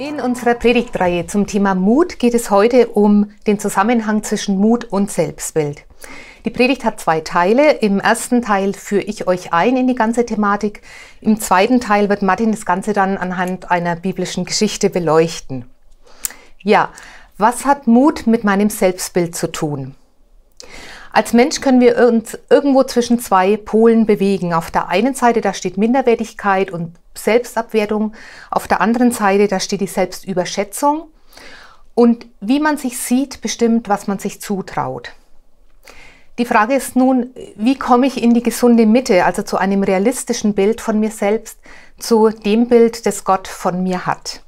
In 0.00 0.18
unserer 0.18 0.54
Predigtreihe 0.54 1.26
zum 1.26 1.46
Thema 1.46 1.74
Mut 1.74 2.18
geht 2.18 2.32
es 2.32 2.50
heute 2.50 2.88
um 2.88 3.32
den 3.46 3.58
Zusammenhang 3.58 4.22
zwischen 4.22 4.56
Mut 4.56 4.86
und 4.86 5.10
Selbstbild. 5.10 5.82
Die 6.46 6.50
Predigt 6.50 6.84
hat 6.84 6.98
zwei 6.98 7.20
Teile. 7.20 7.72
Im 7.72 8.00
ersten 8.00 8.40
Teil 8.40 8.72
führe 8.72 9.02
ich 9.02 9.26
euch 9.26 9.52
ein 9.52 9.76
in 9.76 9.86
die 9.86 9.94
ganze 9.94 10.24
Thematik. 10.24 10.80
Im 11.20 11.38
zweiten 11.38 11.82
Teil 11.82 12.08
wird 12.08 12.22
Martin 12.22 12.50
das 12.50 12.64
Ganze 12.64 12.94
dann 12.94 13.18
anhand 13.18 13.70
einer 13.70 13.94
biblischen 13.94 14.46
Geschichte 14.46 14.88
beleuchten. 14.88 15.66
Ja, 16.62 16.88
was 17.36 17.66
hat 17.66 17.86
Mut 17.86 18.26
mit 18.26 18.42
meinem 18.42 18.70
Selbstbild 18.70 19.36
zu 19.36 19.52
tun? 19.52 19.96
Als 21.12 21.34
Mensch 21.34 21.60
können 21.60 21.82
wir 21.82 22.08
uns 22.08 22.38
irgendwo 22.48 22.84
zwischen 22.84 23.18
zwei 23.18 23.58
Polen 23.58 24.06
bewegen. 24.06 24.54
Auf 24.54 24.70
der 24.70 24.88
einen 24.88 25.12
Seite, 25.12 25.42
da 25.42 25.52
steht 25.52 25.76
Minderwertigkeit 25.76 26.70
und 26.70 26.94
Selbstabwertung. 27.14 28.14
Auf 28.50 28.68
der 28.68 28.80
anderen 28.80 29.12
Seite, 29.12 29.48
da 29.48 29.60
steht 29.60 29.80
die 29.80 29.86
Selbstüberschätzung. 29.86 31.08
Und 31.94 32.26
wie 32.40 32.60
man 32.60 32.76
sich 32.76 32.98
sieht, 32.98 33.40
bestimmt, 33.40 33.88
was 33.88 34.06
man 34.06 34.18
sich 34.18 34.40
zutraut. 34.40 35.12
Die 36.38 36.46
Frage 36.46 36.74
ist 36.74 36.96
nun, 36.96 37.34
wie 37.56 37.78
komme 37.78 38.06
ich 38.06 38.22
in 38.22 38.32
die 38.32 38.42
gesunde 38.42 38.86
Mitte, 38.86 39.26
also 39.26 39.42
zu 39.42 39.58
einem 39.58 39.82
realistischen 39.82 40.54
Bild 40.54 40.80
von 40.80 40.98
mir 40.98 41.10
selbst, 41.10 41.58
zu 41.98 42.30
dem 42.30 42.68
Bild, 42.68 43.04
das 43.04 43.24
Gott 43.24 43.46
von 43.46 43.82
mir 43.82 44.06
hat. 44.06 44.42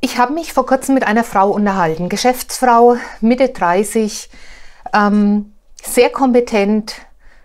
Ich 0.00 0.16
habe 0.16 0.32
mich 0.32 0.52
vor 0.52 0.64
kurzem 0.64 0.94
mit 0.94 1.04
einer 1.04 1.24
Frau 1.24 1.50
unterhalten, 1.50 2.08
Geschäftsfrau, 2.08 2.96
Mitte 3.20 3.48
30, 3.48 4.30
ähm, 4.94 5.52
sehr 5.82 6.10
kompetent, 6.10 6.94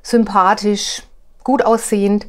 sympathisch, 0.04 1.02
gut 1.44 1.66
aussehend. 1.66 2.28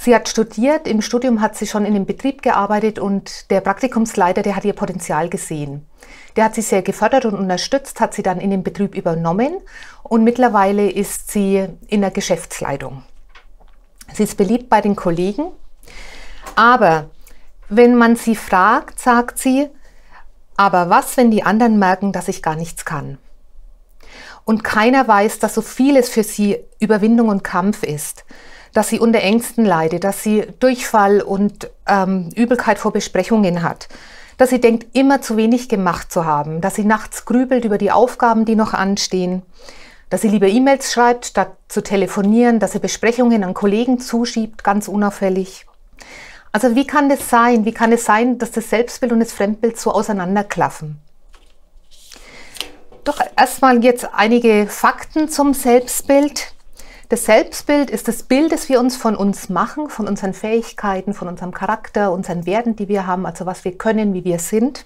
Sie 0.00 0.14
hat 0.14 0.28
studiert, 0.28 0.86
im 0.86 1.02
Studium 1.02 1.40
hat 1.40 1.56
sie 1.56 1.66
schon 1.66 1.84
in 1.84 1.92
dem 1.92 2.06
Betrieb 2.06 2.42
gearbeitet 2.42 3.00
und 3.00 3.50
der 3.50 3.60
Praktikumsleiter, 3.60 4.42
der 4.42 4.54
hat 4.54 4.64
ihr 4.64 4.72
Potenzial 4.72 5.28
gesehen. 5.28 5.86
Der 6.36 6.44
hat 6.44 6.54
sie 6.54 6.62
sehr 6.62 6.82
gefördert 6.82 7.24
und 7.24 7.34
unterstützt, 7.34 7.98
hat 7.98 8.14
sie 8.14 8.22
dann 8.22 8.40
in 8.40 8.50
den 8.50 8.62
Betrieb 8.62 8.94
übernommen 8.94 9.58
und 10.04 10.22
mittlerweile 10.22 10.88
ist 10.88 11.32
sie 11.32 11.66
in 11.88 12.00
der 12.00 12.12
Geschäftsleitung. 12.12 13.02
Sie 14.12 14.22
ist 14.22 14.36
beliebt 14.36 14.70
bei 14.70 14.80
den 14.80 14.94
Kollegen, 14.94 15.50
aber 16.54 17.10
wenn 17.68 17.96
man 17.96 18.14
sie 18.14 18.36
fragt, 18.36 19.00
sagt 19.00 19.38
sie, 19.38 19.68
aber 20.56 20.90
was, 20.90 21.16
wenn 21.16 21.32
die 21.32 21.42
anderen 21.42 21.78
merken, 21.80 22.12
dass 22.12 22.28
ich 22.28 22.40
gar 22.40 22.54
nichts 22.54 22.84
kann? 22.84 23.18
Und 24.44 24.62
keiner 24.62 25.06
weiß, 25.08 25.40
dass 25.40 25.54
so 25.54 25.60
vieles 25.60 26.08
für 26.08 26.22
sie 26.22 26.58
Überwindung 26.78 27.28
und 27.28 27.42
Kampf 27.42 27.82
ist, 27.82 28.24
dass 28.78 28.90
sie 28.90 29.00
unter 29.00 29.18
Ängsten 29.18 29.64
leidet, 29.64 30.04
dass 30.04 30.22
sie 30.22 30.44
Durchfall 30.60 31.20
und 31.20 31.68
ähm, 31.88 32.30
Übelkeit 32.36 32.78
vor 32.78 32.92
Besprechungen 32.92 33.64
hat, 33.64 33.88
dass 34.36 34.50
sie 34.50 34.60
denkt, 34.60 34.96
immer 34.96 35.20
zu 35.20 35.36
wenig 35.36 35.68
gemacht 35.68 36.12
zu 36.12 36.24
haben, 36.24 36.60
dass 36.60 36.76
sie 36.76 36.84
nachts 36.84 37.24
grübelt 37.24 37.64
über 37.64 37.76
die 37.76 37.90
Aufgaben, 37.90 38.44
die 38.44 38.54
noch 38.54 38.74
anstehen, 38.74 39.42
dass 40.10 40.20
sie 40.20 40.28
lieber 40.28 40.46
E-Mails 40.46 40.92
schreibt, 40.92 41.26
statt 41.26 41.56
zu 41.66 41.82
telefonieren, 41.82 42.60
dass 42.60 42.70
sie 42.70 42.78
Besprechungen 42.78 43.42
an 43.42 43.52
Kollegen 43.52 43.98
zuschiebt, 43.98 44.62
ganz 44.62 44.86
unauffällig. 44.86 45.66
Also 46.52 46.76
wie 46.76 46.86
kann 46.86 47.08
das 47.08 47.28
sein? 47.28 47.64
Wie 47.64 47.74
kann 47.74 47.90
es 47.90 48.04
sein, 48.04 48.38
dass 48.38 48.52
das 48.52 48.70
Selbstbild 48.70 49.10
und 49.10 49.18
das 49.18 49.32
Fremdbild 49.32 49.76
so 49.76 49.90
auseinanderklaffen? 49.90 51.00
Doch 53.02 53.20
erstmal 53.36 53.82
jetzt 53.82 54.08
einige 54.14 54.68
Fakten 54.68 55.28
zum 55.28 55.52
Selbstbild. 55.52 56.52
Das 57.08 57.24
Selbstbild 57.24 57.88
ist 57.88 58.06
das 58.06 58.22
Bild, 58.22 58.52
das 58.52 58.68
wir 58.68 58.78
uns 58.80 58.94
von 58.96 59.16
uns 59.16 59.48
machen, 59.48 59.88
von 59.88 60.06
unseren 60.06 60.34
Fähigkeiten, 60.34 61.14
von 61.14 61.26
unserem 61.26 61.52
Charakter, 61.52 62.12
unseren 62.12 62.44
Werten, 62.44 62.76
die 62.76 62.88
wir 62.88 63.06
haben, 63.06 63.24
also 63.24 63.46
was 63.46 63.64
wir 63.64 63.78
können, 63.78 64.12
wie 64.12 64.24
wir 64.24 64.38
sind. 64.38 64.84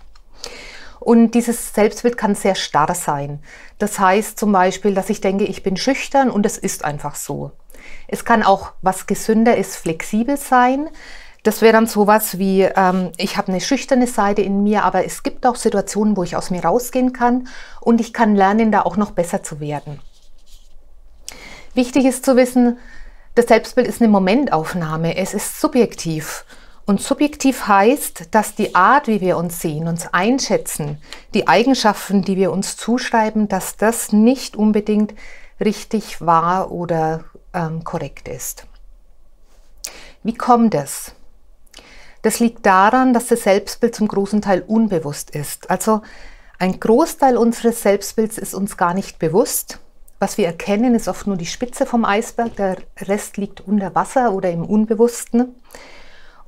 Und 1.01 1.33
dieses 1.33 1.75
Selbstbild 1.75 2.17
kann 2.17 2.37
sehr 2.37 2.55
starr 2.55 2.95
sein. 2.95 3.41
Das 3.79 3.99
heißt 3.99 4.39
zum 4.39 4.53
Beispiel, 4.53 4.95
dass 4.95 5.11
ich 5.11 5.21
denke, 5.21 5.45
ich 5.45 5.65
bin 5.65 5.77
schüchtern 5.77 6.31
und 6.31 6.47
es 6.47 6.59
ist 6.59 6.85
einfach 6.85 7.17
so. 7.17 7.51
Es 8.07 8.25
kann 8.25 8.45
auch, 8.45 8.71
was 8.83 9.09
gesünder 9.09 9.57
ist, 9.57 9.75
flexibel 9.75 10.37
sein. 10.37 10.89
Das 11.43 11.61
wäre 11.61 11.73
dann 11.73 11.89
sowas 11.89 12.39
wie, 12.39 12.63
ähm, 12.63 13.11
ich 13.17 13.37
habe 13.37 13.49
eine 13.49 13.61
schüchterne 13.61 14.07
Seite 14.07 14.43
in 14.43 14.63
mir, 14.63 14.85
aber 14.85 15.05
es 15.05 15.25
gibt 15.25 15.45
auch 15.45 15.57
Situationen, 15.57 16.17
wo 16.17 16.23
ich 16.23 16.37
aus 16.37 16.51
mir 16.51 16.63
rausgehen 16.65 17.13
kann 17.13 17.49
und 17.81 18.01
ich 18.01 18.13
kann 18.13 18.37
lernen, 18.37 18.71
da 18.71 18.83
auch 18.83 18.97
noch 18.97 19.11
besser 19.11 19.43
zu 19.43 19.59
werden. 19.59 19.99
Wichtig 21.75 22.05
ist 22.05 22.25
zu 22.25 22.37
wissen, 22.37 22.79
das 23.35 23.47
Selbstbild 23.47 23.87
ist 23.87 24.03
eine 24.03 24.11
Momentaufnahme, 24.11 25.17
es 25.17 25.33
ist 25.33 25.61
subjektiv. 25.61 26.45
Und 26.85 27.01
subjektiv 27.01 27.67
heißt, 27.67 28.35
dass 28.35 28.55
die 28.55 28.75
Art, 28.75 29.07
wie 29.07 29.21
wir 29.21 29.39
uns 29.39 29.61
sehen, 29.61 29.89
uns 29.89 30.13
einschätzen, 30.13 31.01
die 31.33 31.49
Eigenschaften, 31.49 32.23
die 32.23 32.37
wir 32.37 32.53
uns 32.53 32.77
zuschreiben, 32.77 33.49
dass 33.49 33.77
das 33.77 34.13
nicht 34.13 34.57
unbedingt 34.57 35.15
richtig 35.61 36.21
wahr 36.21 36.73
oder 36.73 37.25
ähm, 37.55 37.85
korrekt 37.85 38.29
ist. 38.29 38.67
Wie 40.23 40.35
kommt 40.35 40.75
es? 40.75 41.15
Das 42.23 42.39
liegt 42.39 42.67
daran, 42.67 43.15
dass 43.15 43.29
das 43.29 43.43
Selbstbild 43.43 43.95
zum 43.95 44.09
großen 44.09 44.43
Teil 44.43 44.63
unbewusst 44.67 45.31
ist. 45.31 45.71
Also 45.71 46.03
ein 46.59 46.79
Großteil 46.79 47.37
unseres 47.37 47.83
Selbstbilds 47.83 48.39
ist 48.39 48.55
uns 48.55 48.77
gar 48.77 48.95
nicht 48.95 49.19
bewusst. 49.19 49.81
Was 50.23 50.39
wir 50.39 50.47
erkennen, 50.47 50.95
ist 50.95 51.09
oft 51.09 51.27
nur 51.27 51.37
die 51.37 51.47
Spitze 51.47 51.85
vom 51.85 52.05
Eisberg. 52.05 52.55
Der 52.55 52.77
Rest 52.97 53.39
liegt 53.39 53.61
unter 53.61 53.97
Wasser 53.97 54.31
oder 54.33 54.53
im 54.53 54.65
Unbewussten. 54.65 55.57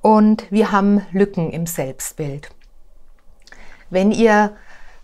Und 0.01 0.49
wir 0.53 0.71
haben 0.71 1.05
Lücken 1.11 1.51
im 1.51 1.67
Selbstbild. 1.67 2.51
Wenn 3.91 4.13
ihr 4.13 4.53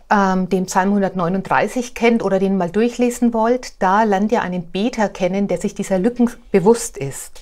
ähm, 0.08 0.48
den 0.48 0.66
Psalm 0.66 0.90
139 0.90 1.96
kennt 1.96 2.22
oder 2.22 2.38
den 2.38 2.56
mal 2.56 2.70
durchlesen 2.70 3.34
wollt, 3.34 3.82
da 3.82 4.04
lernt 4.04 4.30
ihr 4.30 4.40
einen 4.40 4.70
Beter 4.70 5.08
kennen, 5.08 5.48
der 5.48 5.58
sich 5.58 5.74
dieser 5.74 5.98
Lücken 5.98 6.30
bewusst 6.52 6.96
ist. 6.96 7.40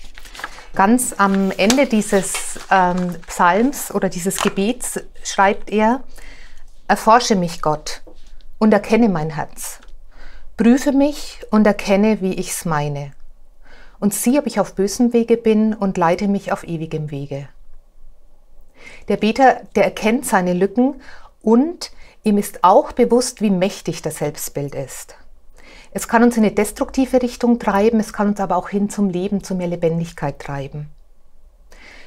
Ganz 0.74 1.14
am 1.18 1.50
Ende 1.50 1.84
dieses 1.84 2.58
ähm, 2.70 3.16
Psalms 3.26 3.94
oder 3.94 4.08
dieses 4.08 4.38
Gebets 4.40 4.98
schreibt 5.24 5.68
er, 5.68 6.02
Erforsche 6.86 7.36
mich, 7.36 7.60
Gott, 7.60 8.00
und 8.56 8.72
erkenne 8.72 9.10
mein 9.10 9.28
Herz. 9.28 9.80
Prüfe 10.58 10.90
mich 10.90 11.38
und 11.52 11.68
erkenne, 11.68 12.20
wie 12.20 12.32
ich's 12.32 12.64
meine. 12.64 13.12
Und 14.00 14.12
sieh, 14.12 14.40
ob 14.40 14.46
ich 14.48 14.58
auf 14.58 14.74
bösem 14.74 15.12
Wege 15.12 15.36
bin 15.36 15.72
und 15.72 15.96
leite 15.96 16.26
mich 16.26 16.50
auf 16.50 16.66
ewigem 16.66 17.12
Wege. 17.12 17.48
Der 19.06 19.18
Beter, 19.18 19.60
der 19.76 19.84
erkennt 19.84 20.26
seine 20.26 20.54
Lücken 20.54 21.00
und 21.42 21.92
ihm 22.24 22.38
ist 22.38 22.64
auch 22.64 22.90
bewusst, 22.90 23.40
wie 23.40 23.50
mächtig 23.50 24.02
das 24.02 24.16
Selbstbild 24.16 24.74
ist. 24.74 25.14
Es 25.92 26.08
kann 26.08 26.24
uns 26.24 26.36
in 26.36 26.42
eine 26.42 26.52
destruktive 26.52 27.22
Richtung 27.22 27.60
treiben, 27.60 28.00
es 28.00 28.12
kann 28.12 28.26
uns 28.26 28.40
aber 28.40 28.56
auch 28.56 28.68
hin 28.68 28.90
zum 28.90 29.10
Leben, 29.10 29.44
zu 29.44 29.54
mehr 29.54 29.68
Lebendigkeit 29.68 30.40
treiben. 30.40 30.88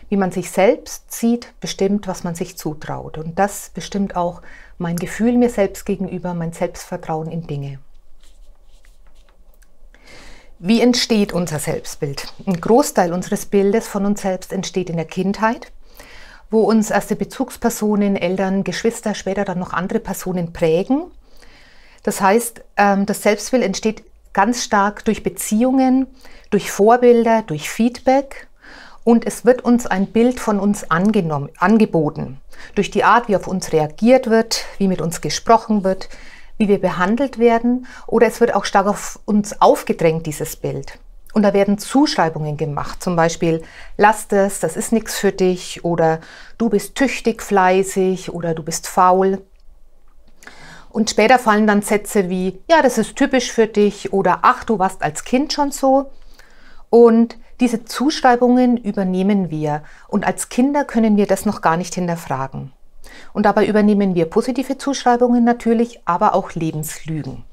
Wie 0.10 0.18
man 0.18 0.32
sich 0.32 0.52
selbst 0.52 1.14
sieht, 1.14 1.54
bestimmt, 1.62 2.06
was 2.06 2.26
man 2.26 2.36
sich 2.36 2.58
zutraut. 2.58 3.18
Und 3.18 3.40
das 3.40 3.72
bestimmt 3.74 4.18
auch 4.18 4.42
mein 4.78 4.98
Gefühl 4.98 5.38
mir 5.38 5.50
selbst 5.50 5.86
gegenüber, 5.86 6.34
mein 6.34 6.52
Selbstvertrauen 6.52 7.32
in 7.32 7.48
Dinge. 7.48 7.80
Wie 10.64 10.80
entsteht 10.80 11.34
unser 11.34 11.60
Selbstbild? 11.60 12.28
Ein 12.46 12.62
Großteil 12.62 13.14
unseres 13.14 13.48
Bildes 13.48 13.88
von 13.88 14.06
uns 14.06 14.22
selbst 14.22 14.54
entsteht 14.54 14.90
in 14.90 14.96
der 14.96 15.06
Kindheit, 15.06 15.72
wo 16.50 16.62
uns 16.62 16.92
erste 16.92 17.16
Bezugspersonen, 17.16 18.16
Eltern, 18.16 18.64
Geschwister, 18.64 19.16
später 19.16 19.44
dann 19.44 19.60
noch 19.60 19.74
andere 19.74 20.00
Personen 20.00 20.54
prägen 20.54 21.12
das 22.04 22.22
heißt, 22.22 22.64
ähm, 22.78 23.06
das 23.06 23.24
Selbstbild 23.24 23.64
entsteht 23.64 24.04
ganz 24.34 24.64
stark 24.64 25.06
durch 25.06 25.24
Beziehungen, 25.24 26.08
durch 26.50 26.72
Vorbilder, 26.72 27.44
durch 27.44 27.70
Feedback 27.70 28.48
und 29.04 29.26
es 29.26 29.46
wird 29.46 29.64
uns 29.64 29.88
ein 29.88 30.08
Bild 30.08 30.40
von 30.40 30.60
uns 30.60 30.90
angenommen, 30.90 31.50
angeboten. 31.58 32.40
Durch 32.76 32.92
die 32.92 33.04
Art, 33.04 33.28
wie 33.28 33.36
auf 33.36 33.48
uns 33.48 33.74
reagiert 33.74 34.30
wird, 34.30 34.66
wie 34.78 34.88
mit 34.88 35.02
uns 35.02 35.22
gesprochen 35.22 35.84
wird, 35.84 36.10
wie 36.62 36.68
wir 36.68 36.80
behandelt 36.80 37.40
werden 37.40 37.88
oder 38.06 38.28
es 38.28 38.40
wird 38.40 38.54
auch 38.54 38.66
stark 38.66 38.86
auf 38.86 39.20
uns 39.26 39.62
aufgedrängt, 39.62 40.28
dieses 40.28 40.56
Bild. 40.56 41.00
Und 41.34 41.42
da 41.42 41.54
werden 41.54 41.80
Zuschreibungen 41.80 42.56
gemacht, 42.56 43.02
zum 43.02 43.16
Beispiel, 43.16 43.64
lass 43.98 44.28
das, 44.28 44.60
das 44.60 44.78
ist 44.78 44.92
nichts 44.92 45.18
für 45.18 45.32
dich 45.32 45.84
oder 45.84 46.20
du 46.60 46.70
bist 46.70 46.96
tüchtig, 46.96 47.42
fleißig 47.42 48.32
oder 48.32 48.54
du 48.54 48.62
bist 48.62 48.88
faul. 48.88 49.42
Und 50.90 51.10
später 51.10 51.40
fallen 51.40 51.66
dann 51.66 51.82
Sätze 51.82 52.30
wie, 52.30 52.62
ja, 52.70 52.84
das 52.84 53.00
ist 53.00 53.16
typisch 53.16 53.52
für 53.52 53.66
dich 53.66 54.14
oder 54.14 54.40
ach, 54.44 54.64
du 54.64 54.78
warst 54.78 55.02
als 55.02 55.24
Kind 55.24 55.54
schon 55.54 55.72
so. 55.72 56.12
Und 56.90 57.38
diese 57.60 57.86
Zuschreibungen 57.86 58.78
übernehmen 58.78 59.50
wir. 59.50 59.84
Und 60.10 60.28
als 60.28 60.50
Kinder 60.50 60.84
können 60.84 61.18
wir 61.18 61.26
das 61.26 61.46
noch 61.46 61.62
gar 61.62 61.78
nicht 61.78 61.96
hinterfragen. 61.96 62.74
Und 63.34 63.46
dabei 63.46 63.66
übernehmen 63.66 64.16
wir 64.16 64.26
positive 64.26 64.78
Zuschreibungen 64.78 65.44
natürlich, 65.44 66.02
aber 66.06 66.36
auch 66.36 66.54
Lebenslügen. 66.54 67.44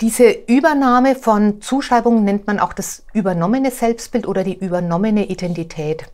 Diese 0.00 0.30
Übernahme 0.30 1.14
von 1.14 1.60
Zuschreibungen 1.60 2.24
nennt 2.24 2.46
man 2.46 2.58
auch 2.58 2.72
das 2.72 3.04
übernommene 3.12 3.70
Selbstbild 3.70 4.26
oder 4.26 4.42
die 4.42 4.58
übernommene 4.58 5.26
Identität. 5.26 6.06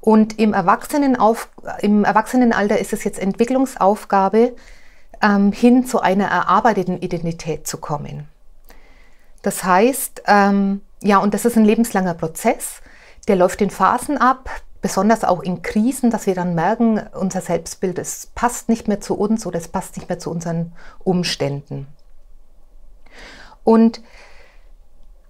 Und 0.00 0.38
im, 0.38 0.52
Erwachsenenauf 0.52 1.48
im 1.80 2.04
Erwachsenenalter 2.04 2.78
ist 2.78 2.92
es 2.92 3.04
jetzt 3.04 3.18
Entwicklungsaufgabe, 3.18 4.54
ähm, 5.22 5.50
hin 5.52 5.86
zu 5.86 6.00
einer 6.00 6.26
erarbeiteten 6.26 7.00
Identität 7.00 7.66
zu 7.66 7.78
kommen. 7.78 8.28
Das 9.40 9.64
heißt, 9.64 10.22
ähm, 10.26 10.82
ja, 11.02 11.18
und 11.18 11.32
das 11.32 11.46
ist 11.46 11.56
ein 11.56 11.64
lebenslanger 11.64 12.14
Prozess, 12.14 12.82
der 13.28 13.36
läuft 13.36 13.62
in 13.62 13.70
Phasen 13.70 14.18
ab, 14.18 14.50
besonders 14.84 15.24
auch 15.24 15.40
in 15.40 15.62
Krisen, 15.62 16.10
dass 16.10 16.26
wir 16.26 16.34
dann 16.34 16.54
merken, 16.54 17.00
unser 17.14 17.40
Selbstbild, 17.40 17.98
es 17.98 18.26
passt 18.34 18.68
nicht 18.68 18.86
mehr 18.86 19.00
zu 19.00 19.14
uns 19.14 19.46
oder 19.46 19.56
es 19.56 19.66
passt 19.66 19.96
nicht 19.96 20.10
mehr 20.10 20.18
zu 20.18 20.30
unseren 20.30 20.74
Umständen. 21.02 21.86
Und 23.64 24.02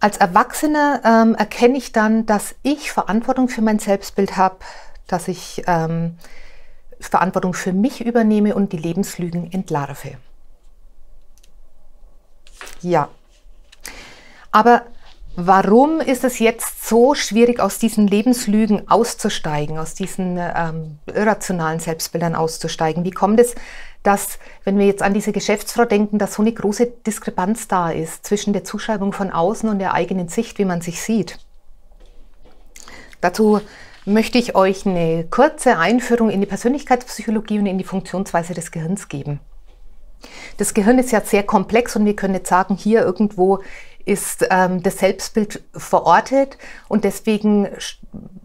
als 0.00 0.16
Erwachsener 0.16 1.02
ähm, 1.04 1.36
erkenne 1.36 1.78
ich 1.78 1.92
dann, 1.92 2.26
dass 2.26 2.56
ich 2.64 2.90
Verantwortung 2.90 3.48
für 3.48 3.62
mein 3.62 3.78
Selbstbild 3.78 4.36
habe, 4.36 4.56
dass 5.06 5.28
ich 5.28 5.62
ähm, 5.68 6.18
Verantwortung 6.98 7.54
für 7.54 7.72
mich 7.72 8.04
übernehme 8.04 8.56
und 8.56 8.72
die 8.72 8.78
Lebenslügen 8.78 9.52
entlarve. 9.52 10.18
Ja. 12.80 13.08
Aber 14.50 14.82
warum 15.36 16.00
ist 16.00 16.24
es 16.24 16.40
jetzt 16.40 16.73
so 16.86 17.14
schwierig, 17.14 17.60
aus 17.60 17.78
diesen 17.78 18.06
Lebenslügen 18.06 18.90
auszusteigen, 18.90 19.78
aus 19.78 19.94
diesen 19.94 20.38
ähm, 20.38 20.98
irrationalen 21.06 21.80
Selbstbildern 21.80 22.34
auszusteigen? 22.34 23.04
Wie 23.04 23.10
kommt 23.10 23.40
es, 23.40 23.54
dass, 24.02 24.38
wenn 24.64 24.78
wir 24.78 24.86
jetzt 24.86 25.02
an 25.02 25.14
diese 25.14 25.32
Geschäftsfrau 25.32 25.86
denken, 25.86 26.18
dass 26.18 26.34
so 26.34 26.42
eine 26.42 26.52
große 26.52 26.86
Diskrepanz 27.06 27.68
da 27.68 27.90
ist 27.90 28.26
zwischen 28.26 28.52
der 28.52 28.64
Zuschreibung 28.64 29.14
von 29.14 29.30
außen 29.30 29.68
und 29.68 29.78
der 29.78 29.94
eigenen 29.94 30.28
Sicht, 30.28 30.58
wie 30.58 30.66
man 30.66 30.82
sich 30.82 31.00
sieht? 31.00 31.38
Dazu 33.22 33.62
möchte 34.04 34.36
ich 34.36 34.54
euch 34.54 34.84
eine 34.84 35.24
kurze 35.24 35.78
Einführung 35.78 36.28
in 36.28 36.42
die 36.42 36.46
Persönlichkeitspsychologie 36.46 37.60
und 37.60 37.66
in 37.66 37.78
die 37.78 37.84
Funktionsweise 37.84 38.52
des 38.52 38.70
Gehirns 38.70 39.08
geben. 39.08 39.40
Das 40.58 40.74
Gehirn 40.74 40.98
ist 40.98 41.12
ja 41.12 41.22
sehr 41.22 41.42
komplex 41.42 41.96
und 41.96 42.04
wir 42.04 42.16
können 42.16 42.34
jetzt 42.34 42.48
sagen, 42.48 42.76
hier 42.76 43.02
irgendwo 43.02 43.60
ist 44.04 44.46
ähm, 44.50 44.82
das 44.82 44.98
Selbstbild 44.98 45.62
verortet 45.72 46.58
und 46.88 47.04
deswegen 47.04 47.68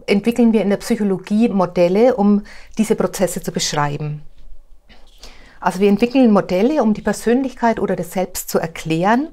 entwickeln 0.06 0.52
wir 0.52 0.62
in 0.62 0.70
der 0.70 0.78
Psychologie 0.78 1.48
Modelle, 1.48 2.16
um 2.16 2.42
diese 2.78 2.94
Prozesse 2.94 3.42
zu 3.42 3.52
beschreiben. 3.52 4.22
Also 5.60 5.80
wir 5.80 5.88
entwickeln 5.88 6.30
Modelle, 6.30 6.82
um 6.82 6.94
die 6.94 7.02
Persönlichkeit 7.02 7.78
oder 7.78 7.94
das 7.94 8.12
Selbst 8.12 8.48
zu 8.48 8.58
erklären. 8.58 9.28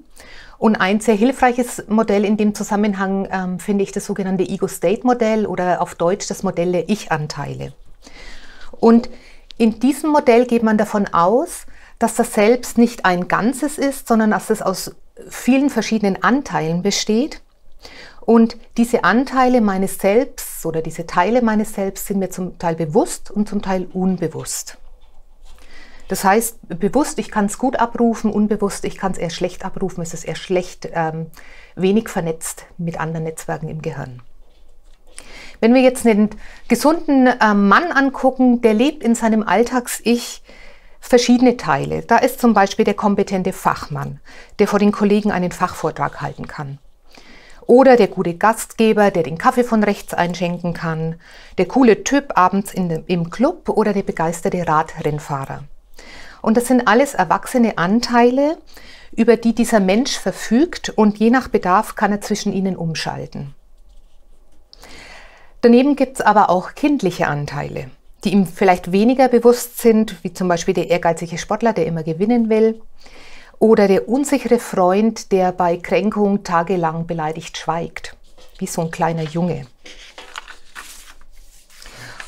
Und 0.58 0.76
ein 0.76 1.00
sehr 1.00 1.16
hilfreiches 1.16 1.86
Modell 1.88 2.26
in 2.26 2.36
dem 2.36 2.54
Zusammenhang 2.56 3.28
ähm, 3.32 3.60
finde 3.60 3.84
ich 3.84 3.92
das 3.92 4.06
sogenannte 4.06 4.44
Ego-State-Modell 4.44 5.46
oder 5.46 5.82
auf 5.82 5.96
Deutsch 5.96 6.28
das 6.28 6.44
Modell 6.44 6.72
der 6.72 6.90
Ich-Anteile. 6.90 7.74
Und 8.72 9.10
in 9.58 9.80
diesem 9.80 10.12
Modell 10.12 10.46
geht 10.46 10.64
man 10.64 10.78
davon 10.78 11.08
aus, 11.08 11.66
dass 12.00 12.16
das 12.16 12.34
Selbst 12.34 12.78
nicht 12.78 13.06
ein 13.06 13.28
Ganzes 13.28 13.78
ist, 13.78 14.08
sondern 14.08 14.32
dass 14.32 14.50
es 14.50 14.62
aus 14.62 14.96
vielen 15.30 15.70
verschiedenen 15.70 16.24
Anteilen 16.24 16.82
besteht. 16.82 17.42
Und 18.22 18.58
diese 18.76 19.04
Anteile 19.04 19.62
meines 19.62 20.00
Selbst 20.00 20.66
oder 20.66 20.82
diese 20.82 21.08
Teile 21.08 21.42
meines 21.42 21.74
Selbst 21.74 22.08
sind 22.08 22.20
mir 22.20 22.30
zum 22.30 22.60
Teil 22.60 22.76
bewusst 22.76 23.32
und 23.32 23.48
zum 23.48 23.62
Teil 23.62 23.88
unbewusst. 23.94 24.78
Das 26.08 26.24
heißt, 26.24 26.60
bewusst, 26.80 27.20
ich 27.20 27.32
kann 27.32 27.46
es 27.46 27.58
gut 27.58 27.78
abrufen, 27.78 28.32
unbewusst, 28.32 28.86
ich 28.86 28.98
kann 28.98 29.12
es 29.12 29.18
eher 29.18 29.30
schlecht 29.30 29.66
abrufen, 29.66 30.02
es 30.02 30.14
ist 30.14 30.24
eher 30.24 30.36
schlecht, 30.36 30.90
ähm, 30.94 31.28
wenig 31.76 32.10
vernetzt 32.10 32.66
mit 32.78 33.00
anderen 33.00 33.26
Netzwerken 33.26 33.68
im 33.68 33.82
Gehirn. 33.82 34.22
Wenn 35.60 35.74
wir 35.74 35.82
jetzt 35.82 36.06
einen 36.06 36.30
gesunden 36.68 37.28
äh, 37.28 37.54
Mann 37.54 37.92
angucken, 37.92 38.62
der 38.62 38.74
lebt 38.74 39.04
in 39.04 39.16
seinem 39.16 39.44
Alltags-Ich 39.44 40.44
verschiedene 41.00 41.58
Teile. 41.58 42.02
Da 42.02 42.18
ist 42.18 42.40
zum 42.40 42.54
Beispiel 42.54 42.86
der 42.86 42.94
kompetente 42.94 43.54
Fachmann, 43.54 44.20
der 44.60 44.68
vor 44.68 44.80
den 44.80 44.92
Kollegen 44.92 45.32
einen 45.32 45.52
Fachvortrag 45.52 46.22
halten 46.22 46.48
kann. 46.48 46.80
Oder 47.66 47.98
der 47.98 48.08
gute 48.08 48.34
Gastgeber, 48.34 49.12
der 49.12 49.24
den 49.24 49.38
Kaffee 49.38 49.66
von 49.66 49.84
rechts 49.84 50.14
einschenken 50.14 50.74
kann. 50.74 51.16
Der 51.58 51.66
coole 51.66 52.04
Typ 52.04 52.38
abends 52.38 52.74
in, 52.74 53.04
im 53.08 53.30
Club 53.30 53.70
oder 53.70 53.92
der 53.92 54.04
begeisterte 54.04 54.66
Radrennfahrer. 54.66 55.64
Und 56.42 56.56
das 56.56 56.68
sind 56.68 56.88
alles 56.88 57.14
erwachsene 57.14 57.78
Anteile, 57.78 58.58
über 59.12 59.36
die 59.36 59.54
dieser 59.54 59.80
Mensch 59.80 60.18
verfügt 60.18 60.90
und 60.90 61.18
je 61.18 61.30
nach 61.30 61.48
Bedarf 61.50 61.96
kann 61.96 62.12
er 62.12 62.22
zwischen 62.22 62.54
ihnen 62.54 62.78
umschalten. 62.78 63.54
Daneben 65.62 65.96
gibt 65.96 66.20
es 66.20 66.22
aber 66.22 66.50
auch 66.50 66.76
kindliche 66.76 67.28
Anteile, 67.28 67.90
die 68.24 68.34
ihm 68.34 68.46
vielleicht 68.46 68.92
weniger 68.92 69.28
bewusst 69.28 69.80
sind, 69.80 70.24
wie 70.24 70.34
zum 70.34 70.48
Beispiel 70.48 70.74
der 70.74 70.90
ehrgeizige 70.90 71.38
Sportler, 71.38 71.74
der 71.74 71.86
immer 71.86 72.04
gewinnen 72.04 72.50
will, 72.50 72.82
oder 73.60 73.88
der 73.88 74.08
unsichere 74.08 74.60
Freund, 74.60 75.32
der 75.32 75.52
bei 75.52 75.78
Kränkung 75.78 76.44
tagelang 76.44 77.08
beleidigt 77.08 77.58
schweigt, 77.58 78.16
wie 78.60 78.68
so 78.68 78.82
ein 78.82 78.92
kleiner 78.92 79.24
Junge. 79.24 79.66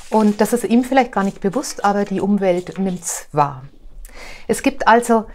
Und 0.10 0.42
das 0.42 0.54
ist 0.54 0.64
ihm 0.64 0.84
vielleicht 0.84 1.12
gar 1.12 1.24
nicht 1.24 1.40
bewusst, 1.40 1.86
aber 1.86 2.04
die 2.06 2.20
Umwelt 2.20 2.80
nimmt 2.80 3.02
es 3.02 3.28
wahr. 3.32 3.64
Es 4.48 4.64
gibt 4.64 4.88
also 4.88 5.26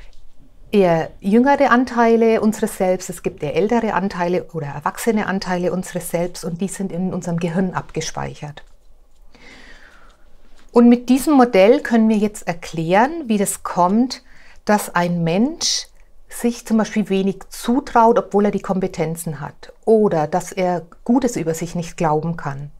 eher 0.73 1.11
jüngere 1.21 1.71
Anteile 1.71 2.41
unseres 2.41 2.77
Selbst, 2.77 3.09
es 3.09 3.23
gibt 3.23 3.45
eher 3.45 3.55
ältere 3.55 3.95
Anteile 3.95 4.45
oder 4.53 4.67
erwachsene 4.67 5.27
Anteile 5.27 5.73
unseres 5.73 6.11
Selbst 6.11 6.45
und 6.45 6.61
die 6.61 6.69
sind 6.69 6.91
in 6.91 7.15
unserem 7.15 7.39
Gehirn 7.39 7.73
abgespeichert. 7.73 8.65
Und 10.75 10.89
mit 10.89 11.09
diesem 11.09 11.35
Modell 11.35 11.83
können 11.83 12.09
wir 12.09 12.17
jetzt 12.17 12.49
erklären, 12.49 13.29
wie 13.29 13.39
das 13.39 13.63
kommt, 13.63 14.25
dass 14.65 14.93
ein 14.93 15.23
Mensch 15.23 15.87
sich 16.29 16.67
zum 16.67 16.79
Beispiel 16.79 17.09
wenig 17.09 17.43
zutraut, 17.49 18.19
obwohl 18.19 18.47
er 18.47 18.51
die 18.51 18.59
Kompetenzen 18.59 19.39
hat, 19.41 19.73
oder 19.85 20.27
dass 20.27 20.51
er 20.51 20.83
Gutes 21.05 21.37
über 21.37 21.55
sich 21.55 21.77
nicht 21.77 21.97
glauben 21.97 22.37
kann. 22.37 22.73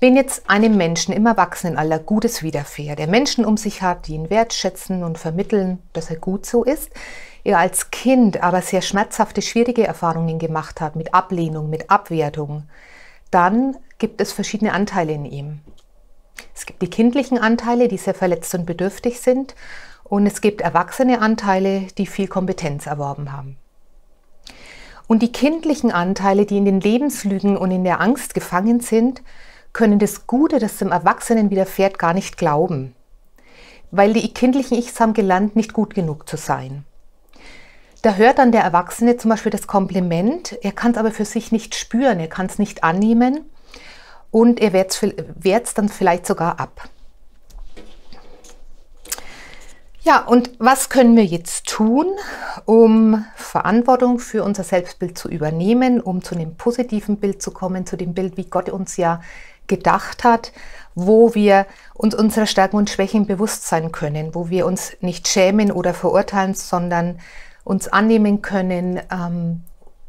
Wenn 0.00 0.16
jetzt 0.16 0.50
einem 0.50 0.76
Menschen 0.76 1.14
im 1.14 1.26
Erwachsenenalter 1.26 2.00
Gutes 2.00 2.42
widerfährt, 2.42 2.98
der 2.98 3.06
Menschen 3.06 3.44
um 3.44 3.56
sich 3.56 3.80
hat, 3.80 4.08
die 4.08 4.14
ihn 4.14 4.28
wertschätzen 4.28 5.04
und 5.04 5.18
vermitteln, 5.18 5.78
dass 5.92 6.10
er 6.10 6.16
gut 6.16 6.44
so 6.44 6.64
ist, 6.64 6.90
er 7.44 7.58
als 7.60 7.92
Kind 7.92 8.42
aber 8.42 8.62
sehr 8.62 8.82
schmerzhafte, 8.82 9.42
schwierige 9.42 9.86
Erfahrungen 9.86 10.40
gemacht 10.40 10.80
hat 10.80 10.96
mit 10.96 11.14
Ablehnung, 11.14 11.70
mit 11.70 11.88
Abwertung, 11.88 12.64
dann 13.30 13.76
gibt 13.98 14.20
es 14.20 14.32
verschiedene 14.32 14.72
Anteile 14.72 15.12
in 15.12 15.24
ihm. 15.24 15.60
Es 16.54 16.66
gibt 16.66 16.82
die 16.82 16.90
kindlichen 16.90 17.38
Anteile, 17.38 17.88
die 17.88 17.96
sehr 17.96 18.14
verletzt 18.14 18.54
und 18.54 18.66
bedürftig 18.66 19.20
sind, 19.20 19.54
und 20.04 20.26
es 20.26 20.40
gibt 20.40 20.60
erwachsene 20.60 21.20
Anteile, 21.20 21.86
die 21.96 22.06
viel 22.06 22.28
Kompetenz 22.28 22.86
erworben 22.86 23.32
haben. 23.32 23.56
Und 25.06 25.22
die 25.22 25.32
kindlichen 25.32 25.90
Anteile, 25.90 26.46
die 26.46 26.58
in 26.58 26.64
den 26.64 26.80
Lebenslügen 26.80 27.56
und 27.56 27.70
in 27.70 27.84
der 27.84 28.00
Angst 28.00 28.34
gefangen 28.34 28.80
sind, 28.80 29.22
können 29.72 29.98
das 29.98 30.26
Gute, 30.26 30.58
das 30.58 30.76
dem 30.76 30.92
Erwachsenen 30.92 31.50
widerfährt, 31.50 31.98
gar 31.98 32.14
nicht 32.14 32.36
glauben, 32.36 32.94
weil 33.90 34.12
die 34.12 34.34
kindlichen 34.34 34.76
Ichs 34.76 35.00
haben 35.00 35.14
gelernt, 35.14 35.56
nicht 35.56 35.72
gut 35.72 35.94
genug 35.94 36.28
zu 36.28 36.36
sein. 36.36 36.84
Da 38.02 38.14
hört 38.14 38.38
dann 38.38 38.52
der 38.52 38.62
Erwachsene 38.62 39.16
zum 39.16 39.30
Beispiel 39.30 39.52
das 39.52 39.66
Kompliment, 39.66 40.58
er 40.62 40.72
kann 40.72 40.92
es 40.92 40.98
aber 40.98 41.10
für 41.10 41.24
sich 41.24 41.52
nicht 41.52 41.74
spüren, 41.74 42.20
er 42.20 42.28
kann 42.28 42.46
es 42.46 42.58
nicht 42.58 42.84
annehmen 42.84 43.46
und 44.32 44.60
er 44.60 44.72
wehrt 44.72 45.66
es 45.66 45.74
dann 45.74 45.88
vielleicht 45.88 46.26
sogar 46.26 46.58
ab. 46.58 46.88
Ja, 50.04 50.24
und 50.24 50.50
was 50.58 50.88
können 50.88 51.14
wir 51.14 51.24
jetzt 51.24 51.68
tun, 51.68 52.06
um 52.64 53.24
Verantwortung 53.36 54.18
für 54.18 54.42
unser 54.42 54.64
Selbstbild 54.64 55.16
zu 55.16 55.28
übernehmen, 55.28 56.00
um 56.00 56.22
zu 56.22 56.34
einem 56.34 56.56
positiven 56.56 57.18
Bild 57.18 57.40
zu 57.40 57.52
kommen, 57.52 57.86
zu 57.86 57.96
dem 57.96 58.12
Bild, 58.12 58.36
wie 58.36 58.46
Gott 58.46 58.68
uns 58.68 58.96
ja 58.96 59.20
gedacht 59.68 60.24
hat, 60.24 60.50
wo 60.96 61.36
wir 61.36 61.66
uns 61.94 62.16
unserer 62.16 62.46
Stärken 62.46 62.78
und 62.78 62.90
Schwächen 62.90 63.26
bewusst 63.26 63.68
sein 63.68 63.92
können, 63.92 64.34
wo 64.34 64.50
wir 64.50 64.66
uns 64.66 64.96
nicht 65.02 65.28
schämen 65.28 65.70
oder 65.70 65.94
verurteilen, 65.94 66.54
sondern 66.54 67.20
uns 67.62 67.86
annehmen 67.86 68.42
können, 68.42 69.00
ähm, 69.08 69.62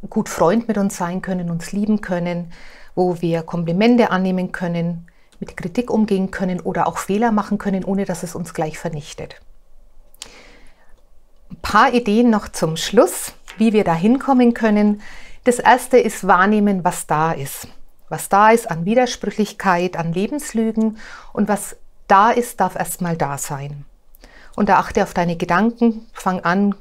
gut 0.10 0.28
Freund 0.28 0.68
mit 0.68 0.80
uns 0.80 0.98
sein 0.98 1.22
können, 1.22 1.52
uns 1.52 1.72
lieben 1.72 2.02
können, 2.02 2.52
wo 2.96 3.22
wir 3.22 3.44
Komplimente 3.44 4.12
annehmen 4.12 4.52
können, 4.52 5.08
mit 5.40 5.58
Kritik 5.58 5.90
umgehen 5.90 6.32
können 6.32 6.60
oder 6.60 6.88
auch 6.88 6.98
Fehler 6.98 7.32
machen 7.32 7.58
können, 7.58 7.84
ohne 7.84 8.06
dass 8.06 8.24
es 8.24 8.36
uns 8.36 8.54
gleich 8.54 8.78
vernichtet. 8.78 9.36
Ein 11.52 11.58
paar 11.62 11.94
Ideen 11.94 12.30
noch 12.30 12.48
zum 12.48 12.78
Schluss, 12.78 13.34
wie 13.58 13.74
wir 13.74 13.84
da 13.84 13.94
hinkommen 13.94 14.54
können. 14.54 15.02
Das 15.44 15.60
erste 15.60 15.98
ist 15.98 16.26
wahrnehmen, 16.26 16.84
was 16.84 17.08
da 17.08 17.32
ist 17.32 17.68
was 18.14 18.30
da 18.30 18.52
ist 18.52 18.70
an 18.70 18.86
Widersprüchlichkeit, 18.86 19.98
an 19.98 20.14
Lebenslügen 20.14 21.00
und 21.34 21.48
was 21.48 21.76
da 22.08 22.30
ist, 22.30 22.60
darf 22.60 22.76
erstmal 22.76 23.18
da 23.18 23.40
sein. 23.40 23.86
Und 24.56 24.70
da 24.70 24.78
achte 24.78 25.02
auf 25.02 25.16
deine 25.16 25.36
Gedanken, 25.36 26.06
fang 26.14 26.42
an, 26.42 26.76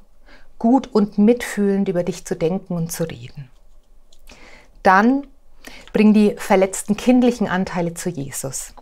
gut 0.58 0.88
und 0.88 1.16
mitfühlend 1.16 1.88
über 1.88 2.02
dich 2.02 2.26
zu 2.26 2.36
denken 2.36 2.74
und 2.74 2.92
zu 2.92 3.04
reden. 3.04 3.50
Dann 4.82 5.26
Bring 5.92 6.12
die 6.14 6.34
verletzten 6.36 6.96
kindlichen 6.96 7.48
Anteile 7.48 7.94
zu 7.94 8.08
Jesus. 8.08 8.74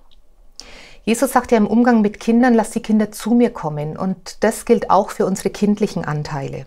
Jesus 1.05 1.33
sagt 1.33 1.51
ja 1.51 1.59
im 1.59 1.67
Umgang 1.67 2.03
mit 2.03 2.21
Kindern, 2.21 2.55
lass 2.55 2.71
die 2.71 2.83
Kinder 2.83 3.11
zu 3.11 3.33
mir 3.33 3.51
kommen. 3.51 3.97
Und 3.97 4.45
das 4.45 4.65
gilt 4.65 4.91
auch 4.91 5.11
für 5.11 5.27
unsere 5.27 5.51
kindlichen 5.51 6.05
Anteile. 6.05 6.67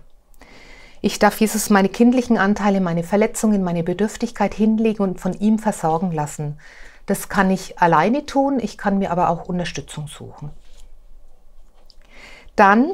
Ich 1.02 1.20
darf 1.20 1.40
Jesus 1.40 1.70
meine 1.70 1.90
kindlichen 1.90 2.38
Anteile, 2.38 2.80
meine 2.80 3.04
Verletzungen, 3.04 3.64
meine 3.64 3.84
Bedürftigkeit 3.84 4.54
hinlegen 4.54 5.04
und 5.04 5.20
von 5.20 5.34
ihm 5.34 5.60
versorgen 5.60 6.12
lassen. 6.12 6.58
Das 7.06 7.28
kann 7.28 7.52
ich 7.52 7.80
alleine 7.80 8.26
tun, 8.26 8.60
ich 8.62 8.78
kann 8.78 9.00
mir 9.00 9.12
aber 9.12 9.30
auch 9.30 9.50
Unterstützung 9.50 10.08
suchen. 10.08 10.52
Dann, 12.56 12.94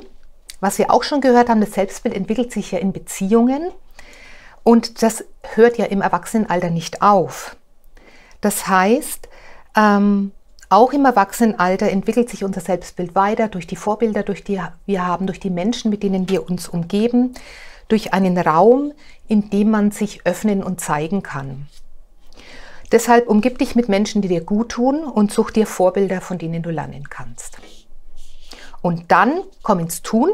was 0.59 0.79
wir 0.79 0.91
auch 0.91 1.03
schon 1.03 1.21
gehört 1.21 1.49
haben, 1.49 1.61
das 1.61 1.73
Selbstbild 1.73 2.15
entwickelt 2.15 2.51
sich 2.51 2.71
ja 2.71 2.79
in 2.79 2.93
Beziehungen 2.93 3.71
und 4.63 5.01
das 5.01 5.23
hört 5.55 5.77
ja 5.77 5.85
im 5.85 6.01
Erwachsenenalter 6.01 6.69
nicht 6.69 7.01
auf. 7.01 7.55
Das 8.41 8.67
heißt, 8.67 9.27
ähm, 9.75 10.31
auch 10.69 10.93
im 10.93 11.05
Erwachsenenalter 11.05 11.89
entwickelt 11.89 12.29
sich 12.29 12.43
unser 12.43 12.61
Selbstbild 12.61 13.15
weiter 13.15 13.47
durch 13.47 13.65
die 13.65 13.75
Vorbilder, 13.75 14.23
durch 14.23 14.43
die 14.43 14.61
wir 14.85 15.05
haben, 15.05 15.25
durch 15.25 15.39
die 15.39 15.49
Menschen, 15.49 15.89
mit 15.89 16.03
denen 16.03 16.29
wir 16.29 16.47
uns 16.47 16.67
umgeben, 16.67 17.33
durch 17.87 18.13
einen 18.13 18.37
Raum, 18.37 18.93
in 19.27 19.49
dem 19.49 19.71
man 19.71 19.91
sich 19.91 20.25
öffnen 20.25 20.63
und 20.63 20.79
zeigen 20.79 21.23
kann. 21.23 21.67
Deshalb 22.91 23.27
umgib 23.27 23.57
dich 23.59 23.75
mit 23.75 23.89
Menschen, 23.89 24.21
die 24.21 24.27
dir 24.27 24.41
gut 24.41 24.69
tun 24.69 25.03
und 25.03 25.31
such 25.31 25.51
dir 25.51 25.67
Vorbilder, 25.67 26.21
von 26.21 26.37
denen 26.37 26.63
du 26.63 26.69
lernen 26.69 27.09
kannst. 27.09 27.57
Und 28.81 29.11
dann 29.11 29.41
komm 29.61 29.79
ins 29.79 30.01
Tun. 30.01 30.29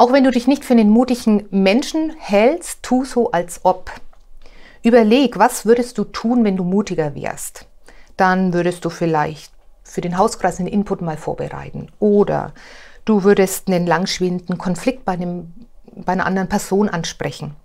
Auch 0.00 0.12
wenn 0.12 0.24
du 0.24 0.30
dich 0.30 0.46
nicht 0.46 0.64
für 0.64 0.72
einen 0.72 0.88
mutigen 0.88 1.46
Menschen 1.50 2.14
hältst, 2.18 2.82
tu 2.82 3.04
so 3.04 3.32
als 3.32 3.60
ob. 3.64 3.90
Überleg, 4.82 5.38
was 5.38 5.66
würdest 5.66 5.98
du 5.98 6.04
tun, 6.04 6.42
wenn 6.42 6.56
du 6.56 6.64
mutiger 6.64 7.14
wärst? 7.14 7.66
dann 8.20 8.52
würdest 8.52 8.84
du 8.84 8.90
vielleicht 8.90 9.50
für 9.82 10.02
den 10.02 10.18
Hauskreis 10.18 10.58
einen 10.58 10.68
Input 10.68 11.00
mal 11.00 11.16
vorbereiten. 11.16 11.88
Oder 11.98 12.52
du 13.06 13.24
würdest 13.24 13.66
einen 13.66 13.86
langschwindenden 13.86 14.58
Konflikt 14.58 15.06
bei, 15.06 15.12
einem, 15.12 15.54
bei 15.96 16.12
einer 16.12 16.26
anderen 16.26 16.48
Person 16.48 16.90
ansprechen. 16.90 17.56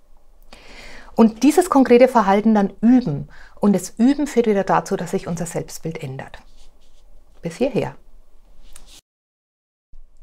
Und 1.14 1.42
dieses 1.42 1.68
konkrete 1.68 2.08
Verhalten 2.08 2.54
dann 2.54 2.72
üben. 2.80 3.28
Und 3.60 3.74
das 3.74 3.90
Üben 3.98 4.26
führt 4.26 4.46
wieder 4.46 4.64
dazu, 4.64 4.96
dass 4.96 5.10
sich 5.10 5.26
unser 5.26 5.44
Selbstbild 5.44 6.02
ändert. 6.02 6.38
Bis 7.42 7.56
hierher. 7.56 7.94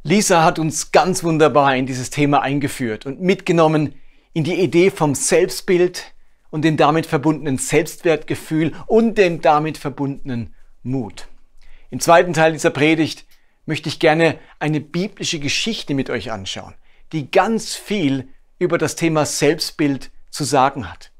Lisa 0.03 0.43
hat 0.43 0.60
uns 0.60 0.91
ganz 0.91 1.24
wunderbar 1.24 1.75
in 1.75 1.86
dieses 1.86 2.10
Thema 2.10 2.41
eingeführt 2.41 3.05
und 3.05 3.22
mitgenommen 3.22 3.95
in 4.33 4.43
die 4.43 4.60
Idee 4.60 4.91
vom 4.91 5.15
Selbstbild, 5.15 6.13
und 6.53 6.62
dem 6.62 6.77
damit 6.77 7.07
verbundenen 7.07 7.57
Selbstwertgefühl 7.57 8.74
und 8.86 9.17
dem 9.17 9.41
damit 9.41 9.79
verbundenen 9.79 10.53
Mut. 10.83 11.27
Im 11.89 12.00
zweiten 12.00 12.33
Teil 12.33 12.51
dieser 12.51 12.69
Predigt 12.69 13.25
möchte 13.65 13.89
ich 13.89 13.98
gerne 13.98 14.38
eine 14.60 14.79
biblische 14.79 15.39
Geschichte 15.39 15.95
mit 15.95 16.12
euch 16.12 16.31
anschauen, 16.31 16.75
die 17.12 17.31
ganz 17.31 17.74
viel 17.74 18.27
über 18.60 18.77
das 18.77 18.95
Thema 18.95 19.25
Selbstbild 19.25 20.12
zu 20.29 20.43
sagen 20.43 20.91
hat. 20.91 21.12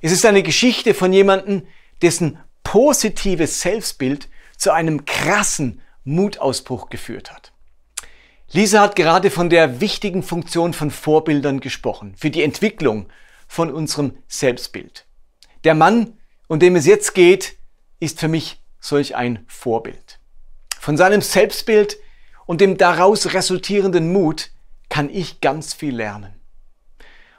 Es 0.00 0.10
ist 0.10 0.26
eine 0.26 0.42
Geschichte 0.42 0.94
von 0.94 1.12
jemandem, 1.12 1.62
dessen 2.02 2.40
positives 2.64 3.60
Selbstbild 3.60 4.28
zu 4.56 4.72
einem 4.72 5.04
krassen 5.04 5.80
Mutausbruch 6.02 6.90
geführt 6.90 7.32
hat. 7.32 7.51
Lisa 8.54 8.82
hat 8.82 8.96
gerade 8.96 9.30
von 9.30 9.48
der 9.48 9.80
wichtigen 9.80 10.22
Funktion 10.22 10.74
von 10.74 10.90
Vorbildern 10.90 11.60
gesprochen 11.60 12.14
für 12.18 12.30
die 12.30 12.42
Entwicklung 12.42 13.08
von 13.48 13.72
unserem 13.72 14.18
Selbstbild. 14.28 15.06
Der 15.64 15.74
Mann, 15.74 16.18
um 16.48 16.58
den 16.58 16.76
es 16.76 16.84
jetzt 16.84 17.14
geht, 17.14 17.56
ist 17.98 18.20
für 18.20 18.28
mich 18.28 18.62
solch 18.78 19.16
ein 19.16 19.46
Vorbild. 19.48 20.18
Von 20.78 20.98
seinem 20.98 21.22
Selbstbild 21.22 21.96
und 22.44 22.60
dem 22.60 22.76
daraus 22.76 23.32
resultierenden 23.32 24.12
Mut 24.12 24.50
kann 24.90 25.08
ich 25.08 25.40
ganz 25.40 25.72
viel 25.72 25.96
lernen. 25.96 26.34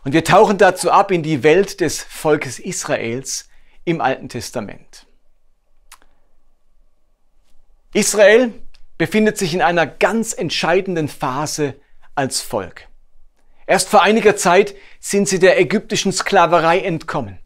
Und 0.04 0.14
wir 0.14 0.24
tauchen 0.24 0.58
dazu 0.58 0.90
ab 0.90 1.12
in 1.12 1.22
die 1.22 1.44
Welt 1.44 1.80
des 1.80 2.02
Volkes 2.02 2.58
Israels 2.58 3.50
im 3.86 4.02
Alten 4.02 4.30
Testament. 4.30 5.06
Israel 7.94 8.52
befindet 9.04 9.38
sich 9.38 9.54
in 9.54 9.62
einer 9.62 9.86
ganz 9.86 10.32
entscheidenden 10.32 11.10
Phase 11.10 11.76
als 12.16 12.40
Volk. 12.40 12.88
Erst 13.68 13.90
vor 13.90 14.02
einiger 14.02 14.38
Zeit 14.38 14.76
sind 15.02 15.28
sie 15.28 15.40
der 15.40 15.60
ägyptischen 15.60 16.14
Sklaverei 16.14 16.80
entkommen. 16.80 17.38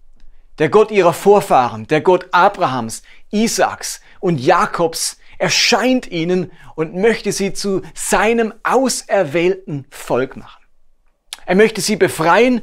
Der 0.60 0.70
Gott 0.70 0.92
ihrer 0.92 1.14
Vorfahren, 1.14 1.88
der 1.88 2.02
Gott 2.02 2.28
Abrahams, 2.32 3.02
Isaaks 3.32 4.02
und 4.20 4.38
Jakobs 4.40 5.18
erscheint 5.40 6.12
ihnen 6.12 6.52
und 6.76 6.94
möchte 6.94 7.32
sie 7.32 7.54
zu 7.54 7.82
seinem 7.96 8.54
auserwählten 8.62 9.88
Volk 9.90 10.38
machen. 10.38 10.64
Er 11.48 11.56
möchte 11.56 11.82
sie 11.82 11.96
befreien 11.96 12.62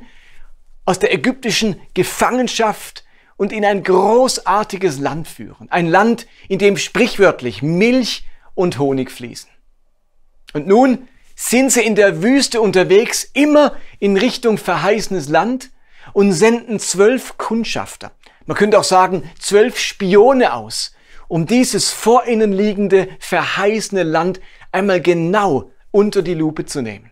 aus 0.85 1.01
der 1.01 1.13
ägyptischen 1.13 1.81
Gefangenschaft 1.95 3.05
und 3.35 3.53
in 3.53 3.65
ein 3.65 3.83
großartiges 3.83 5.01
Land 5.01 5.27
führen. 5.27 5.69
Ein 5.73 5.89
Land, 5.89 6.29
in 6.49 6.61
dem 6.61 6.77
sprichwörtlich 6.77 7.61
Milch 7.61 8.25
und 8.55 8.79
Honig 8.79 9.11
fließen. 9.11 9.51
Und 10.53 10.67
nun 10.67 11.09
sind 11.35 11.73
sie 11.73 11.83
in 11.83 11.95
der 11.95 12.23
Wüste 12.23 12.61
unterwegs, 12.61 13.29
immer 13.33 13.77
in 13.99 14.17
Richtung 14.17 14.59
verheißenes 14.59 15.29
Land 15.29 15.71
und 16.13 16.33
senden 16.33 16.79
zwölf 16.79 17.37
Kundschafter. 17.39 18.13
Man 18.47 18.57
könnte 18.57 18.79
auch 18.79 18.85
sagen, 18.85 19.31
zwölf 19.39 19.79
Spione 19.79 20.53
aus, 20.53 20.95
um 21.29 21.47
dieses 21.47 21.91
vor 21.91 22.27
ihnen 22.27 22.53
liegende 22.53 23.09
verheißene 23.19 24.03
Land 24.03 24.41
einmal 24.71 25.01
genau 25.01 25.71
unter 25.91 26.23
die 26.23 26.35
Lupe 26.35 26.67
zu 26.67 26.83
nehmen. 26.83 27.11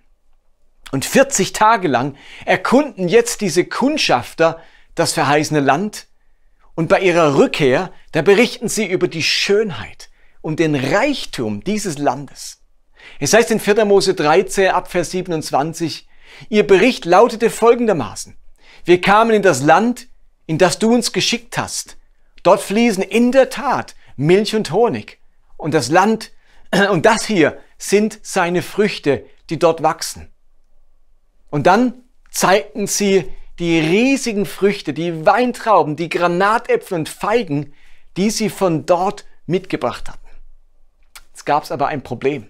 Und 0.92 1.04
40 1.04 1.52
Tage 1.52 1.88
lang 1.88 2.16
erkunden 2.44 3.08
jetzt 3.08 3.40
diese 3.40 3.64
Kundschafter 3.64 4.60
das 4.94 5.14
verheißene 5.14 5.60
Land 5.60 6.06
und 6.74 6.88
bei 6.88 7.00
ihrer 7.00 7.36
Rückkehr, 7.36 7.92
da 8.12 8.22
berichten 8.22 8.68
sie 8.68 8.86
über 8.86 9.08
die 9.08 9.22
Schönheit 9.22 10.10
und 10.42 10.60
den 10.60 10.74
Reichtum 10.74 11.64
dieses 11.64 11.96
Landes. 11.96 12.60
Es 13.18 13.32
heißt 13.32 13.50
in 13.50 13.60
4. 13.60 13.84
Mose 13.84 14.14
13 14.14 14.68
ab 14.68 14.90
Vers 14.90 15.12
27, 15.12 16.06
ihr 16.50 16.66
Bericht 16.66 17.04
lautete 17.04 17.48
folgendermaßen. 17.48 18.36
Wir 18.84 19.00
kamen 19.00 19.30
in 19.30 19.42
das 19.42 19.62
Land, 19.62 20.08
in 20.46 20.58
das 20.58 20.78
du 20.78 20.92
uns 20.92 21.12
geschickt 21.12 21.56
hast. 21.56 21.96
Dort 22.42 22.60
fließen 22.60 23.02
in 23.02 23.32
der 23.32 23.48
Tat 23.48 23.94
Milch 24.16 24.54
und 24.54 24.72
Honig. 24.72 25.18
Und 25.56 25.72
das 25.72 25.88
Land, 25.88 26.32
und 26.90 27.06
das 27.06 27.24
hier 27.24 27.58
sind 27.78 28.18
seine 28.22 28.62
Früchte, 28.62 29.24
die 29.50 29.58
dort 29.58 29.82
wachsen. 29.82 30.30
Und 31.50 31.66
dann 31.66 31.94
zeigten 32.30 32.86
sie 32.86 33.30
die 33.58 33.78
riesigen 33.78 34.46
Früchte, 34.46 34.92
die 34.92 35.26
Weintrauben, 35.26 35.96
die 35.96 36.08
Granatäpfel 36.08 36.98
und 36.98 37.08
Feigen, 37.08 37.74
die 38.16 38.30
sie 38.30 38.48
von 38.48 38.86
dort 38.86 39.26
mitgebracht 39.46 40.08
hatten. 40.08 40.21
Es 41.42 41.46
gab 41.46 41.68
aber 41.72 41.88
ein 41.88 42.04
Problem 42.04 42.48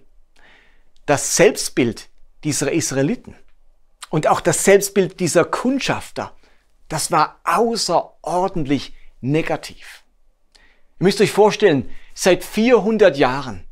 das 1.06 1.34
Selbstbild 1.34 2.10
dieser 2.44 2.70
Israeliten 2.72 3.34
und 4.10 4.26
auch 4.26 4.42
das 4.42 4.64
Selbstbild 4.64 5.18
dieser 5.18 5.46
Kundschafter, 5.46 6.36
das 6.90 7.10
war 7.10 7.40
außerordentlich 7.44 8.94
negativ. 9.22 10.04
Ihr 11.00 11.04
müsst 11.04 11.22
euch 11.22 11.32
vorstellen, 11.32 11.88
seit 12.12 12.44
400 12.44 13.16
Jahren, 13.16 13.64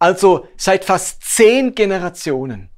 also 0.00 0.48
seit 0.56 0.84
fast 0.84 1.22
zehn 1.22 1.76
Generationen, 1.76 2.68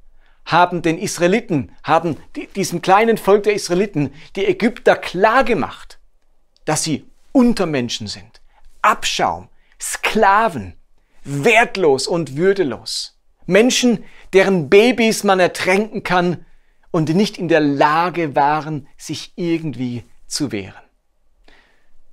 haben 0.45 0.83
den 0.83 0.99
Israeliten, 0.99 1.75
haben 1.81 2.17
diesem 2.55 2.83
kleinen 2.83 3.17
Volk 3.17 3.45
der 3.45 3.55
Israeliten, 3.55 4.13
die 4.35 4.45
Ägypter 4.45 4.95
klargemacht, 4.95 5.97
dass 6.65 6.83
sie 6.83 7.09
Untermenschen 7.31 8.05
sind, 8.05 8.41
Abschaum, 8.83 9.49
Sklaven, 9.81 10.78
wertlos 11.23 12.07
und 12.07 12.35
würdelos. 12.35 13.17
Menschen, 13.45 14.03
deren 14.33 14.69
Babys 14.69 15.23
man 15.23 15.39
ertränken 15.39 16.03
kann 16.03 16.45
und 16.91 17.09
die 17.09 17.13
nicht 17.13 17.37
in 17.37 17.47
der 17.47 17.59
Lage 17.59 18.35
waren, 18.35 18.87
sich 18.97 19.33
irgendwie 19.35 20.03
zu 20.27 20.51
wehren. 20.51 20.73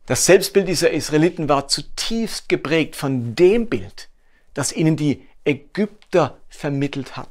Das 0.06 0.24
Selbstbild 0.24 0.68
dieser 0.68 0.90
Israeliten 0.90 1.48
war 1.48 1.68
zutiefst 1.68 2.48
geprägt 2.48 2.94
von 2.96 3.34
dem 3.34 3.66
Bild, 3.66 4.08
das 4.54 4.72
ihnen 4.72 4.96
die 4.96 5.26
Ägypter 5.44 6.38
vermittelt 6.48 7.16
hatten. 7.16 7.30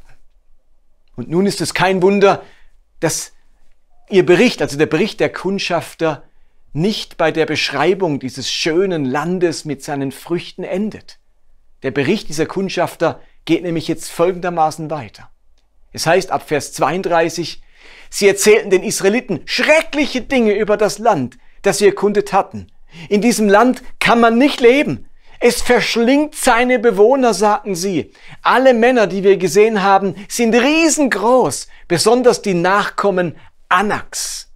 Und 1.15 1.29
nun 1.29 1.45
ist 1.45 1.61
es 1.61 1.73
kein 1.73 2.01
Wunder, 2.01 2.43
dass 2.99 3.31
ihr 4.09 4.25
Bericht, 4.25 4.61
also 4.61 4.77
der 4.77 4.85
Bericht 4.85 5.19
der 5.19 5.31
Kundschafter, 5.31 6.23
nicht 6.73 7.15
bei 7.15 7.31
der 7.31 7.45
Beschreibung 7.45 8.19
dieses 8.19 8.51
schönen 8.51 9.05
Landes 9.05 9.63
mit 9.63 9.81
seinen 9.81 10.11
Früchten 10.11 10.65
endet. 10.65 11.19
Der 11.85 11.91
Bericht 11.91 12.29
dieser 12.29 12.47
Kundschafter 12.47 13.21
geht 13.45 13.61
nämlich 13.61 13.87
jetzt 13.87 14.09
folgendermaßen 14.11 14.89
weiter. 14.89 15.29
Es 15.93 16.07
heißt 16.07 16.31
ab 16.31 16.47
Vers 16.47 16.73
32, 16.73 17.61
sie 18.09 18.27
erzählten 18.27 18.71
den 18.71 18.81
Israeliten 18.81 19.41
schreckliche 19.45 20.21
Dinge 20.21 20.53
über 20.53 20.77
das 20.77 20.97
Land, 20.97 21.37
das 21.61 21.77
sie 21.77 21.85
erkundet 21.85 22.33
hatten. 22.33 22.71
In 23.07 23.21
diesem 23.21 23.47
Land 23.47 23.83
kann 23.99 24.19
man 24.19 24.39
nicht 24.39 24.61
leben. 24.61 25.07
Es 25.39 25.61
verschlingt 25.61 26.33
seine 26.33 26.79
Bewohner, 26.79 27.35
sagten 27.35 27.75
sie. 27.75 28.11
Alle 28.41 28.73
Männer, 28.73 29.05
die 29.05 29.23
wir 29.23 29.37
gesehen 29.37 29.83
haben, 29.83 30.15
sind 30.27 30.55
riesengroß, 30.55 31.67
besonders 31.87 32.41
die 32.41 32.55
Nachkommen 32.55 33.35
Anaks. 33.69 34.51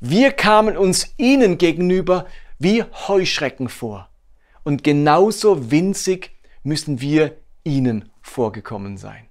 Wir 0.00 0.32
kamen 0.32 0.76
uns 0.76 1.14
ihnen 1.16 1.56
gegenüber 1.56 2.26
wie 2.58 2.84
Heuschrecken 3.08 3.70
vor. 3.70 4.10
Und 4.68 4.84
genauso 4.84 5.70
winzig 5.70 6.32
müssen 6.62 7.00
wir 7.00 7.38
ihnen 7.64 8.12
vorgekommen 8.20 8.98
sein. 8.98 9.26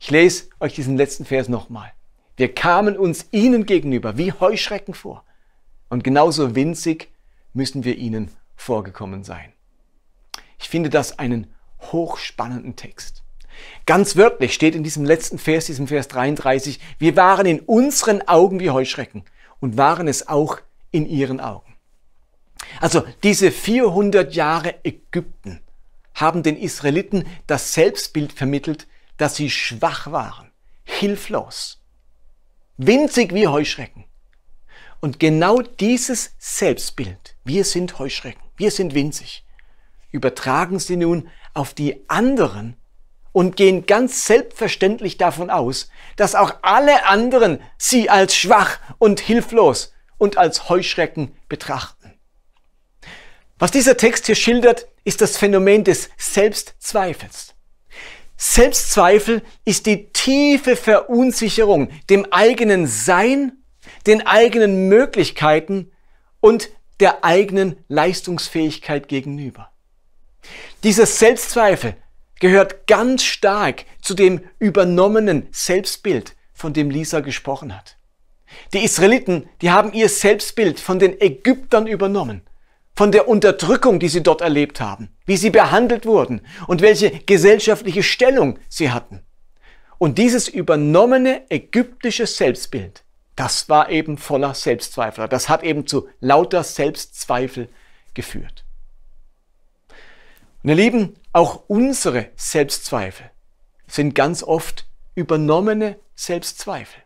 Ich 0.00 0.10
lese 0.10 0.48
euch 0.58 0.74
diesen 0.74 0.96
letzten 0.96 1.24
Vers 1.24 1.48
nochmal. 1.48 1.92
Wir 2.36 2.52
kamen 2.52 2.98
uns 2.98 3.26
ihnen 3.30 3.66
gegenüber 3.66 4.18
wie 4.18 4.32
Heuschrecken 4.32 4.94
vor. 4.94 5.22
Und 5.90 6.02
genauso 6.02 6.56
winzig 6.56 7.12
müssen 7.52 7.84
wir 7.84 7.96
ihnen 7.96 8.32
vorgekommen 8.56 9.22
sein. 9.22 9.52
Ich 10.58 10.68
finde 10.68 10.90
das 10.90 11.20
einen 11.20 11.46
hochspannenden 11.92 12.74
Text. 12.74 13.22
Ganz 13.86 14.16
wörtlich 14.16 14.54
steht 14.54 14.74
in 14.74 14.82
diesem 14.82 15.04
letzten 15.04 15.38
Vers, 15.38 15.66
diesem 15.66 15.86
Vers 15.86 16.08
33, 16.08 16.80
wir 16.98 17.14
waren 17.14 17.46
in 17.46 17.60
unseren 17.60 18.26
Augen 18.26 18.58
wie 18.58 18.70
Heuschrecken 18.70 19.22
und 19.60 19.76
waren 19.76 20.08
es 20.08 20.26
auch 20.26 20.58
in 20.90 21.06
ihren 21.06 21.38
Augen. 21.38 21.71
Also 22.80 23.04
diese 23.22 23.50
400 23.50 24.34
Jahre 24.34 24.84
Ägypten 24.84 25.60
haben 26.14 26.42
den 26.42 26.56
Israeliten 26.56 27.26
das 27.46 27.72
Selbstbild 27.72 28.32
vermittelt, 28.32 28.86
dass 29.16 29.36
sie 29.36 29.50
schwach 29.50 30.10
waren, 30.10 30.50
hilflos, 30.84 31.82
winzig 32.76 33.34
wie 33.34 33.46
Heuschrecken. 33.46 34.04
Und 35.00 35.18
genau 35.18 35.62
dieses 35.62 36.34
Selbstbild, 36.38 37.36
wir 37.44 37.64
sind 37.64 37.98
Heuschrecken, 37.98 38.42
wir 38.56 38.70
sind 38.70 38.94
winzig, 38.94 39.44
übertragen 40.12 40.78
sie 40.78 40.96
nun 40.96 41.28
auf 41.54 41.74
die 41.74 42.08
anderen 42.08 42.76
und 43.32 43.56
gehen 43.56 43.86
ganz 43.86 44.26
selbstverständlich 44.26 45.16
davon 45.16 45.50
aus, 45.50 45.88
dass 46.16 46.34
auch 46.34 46.54
alle 46.62 47.06
anderen 47.06 47.60
sie 47.78 48.10
als 48.10 48.36
schwach 48.36 48.78
und 48.98 49.20
hilflos 49.20 49.92
und 50.18 50.36
als 50.36 50.68
Heuschrecken 50.68 51.34
betrachten. 51.48 52.01
Was 53.62 53.70
dieser 53.70 53.96
Text 53.96 54.26
hier 54.26 54.34
schildert, 54.34 54.88
ist 55.04 55.20
das 55.20 55.36
Phänomen 55.36 55.84
des 55.84 56.10
Selbstzweifels. 56.16 57.54
Selbstzweifel 58.36 59.40
ist 59.64 59.86
die 59.86 60.08
tiefe 60.08 60.74
Verunsicherung 60.74 61.88
dem 62.10 62.26
eigenen 62.32 62.88
Sein, 62.88 63.52
den 64.08 64.26
eigenen 64.26 64.88
Möglichkeiten 64.88 65.92
und 66.40 66.70
der 66.98 67.22
eigenen 67.24 67.76
Leistungsfähigkeit 67.86 69.06
gegenüber. 69.06 69.70
Dieser 70.82 71.06
Selbstzweifel 71.06 71.94
gehört 72.40 72.88
ganz 72.88 73.22
stark 73.22 73.84
zu 74.00 74.14
dem 74.14 74.40
übernommenen 74.58 75.46
Selbstbild, 75.52 76.34
von 76.52 76.72
dem 76.72 76.90
Lisa 76.90 77.20
gesprochen 77.20 77.76
hat. 77.76 77.96
Die 78.72 78.82
Israeliten, 78.82 79.48
die 79.60 79.70
haben 79.70 79.92
ihr 79.92 80.08
Selbstbild 80.08 80.80
von 80.80 80.98
den 80.98 81.20
Ägyptern 81.20 81.86
übernommen, 81.86 82.42
von 82.94 83.12
der 83.12 83.28
Unterdrückung, 83.28 83.98
die 83.98 84.08
sie 84.08 84.22
dort 84.22 84.40
erlebt 84.40 84.80
haben, 84.80 85.08
wie 85.24 85.36
sie 85.36 85.50
behandelt 85.50 86.06
wurden 86.06 86.42
und 86.66 86.82
welche 86.82 87.10
gesellschaftliche 87.10 88.02
Stellung 88.02 88.58
sie 88.68 88.90
hatten. 88.90 89.22
Und 89.98 90.18
dieses 90.18 90.48
übernommene 90.48 91.50
ägyptische 91.50 92.26
Selbstbild, 92.26 93.04
das 93.36 93.68
war 93.68 93.88
eben 93.88 94.18
voller 94.18 94.54
Selbstzweifler. 94.54 95.28
Das 95.28 95.48
hat 95.48 95.62
eben 95.62 95.86
zu 95.86 96.08
lauter 96.20 96.64
Selbstzweifel 96.64 97.68
geführt. 98.14 98.64
Und 100.62 100.70
ihr 100.70 100.76
Lieben, 100.76 101.16
auch 101.32 101.64
unsere 101.66 102.28
Selbstzweifel 102.36 103.30
sind 103.86 104.14
ganz 104.14 104.42
oft 104.42 104.86
übernommene 105.14 105.98
Selbstzweifel. 106.14 107.02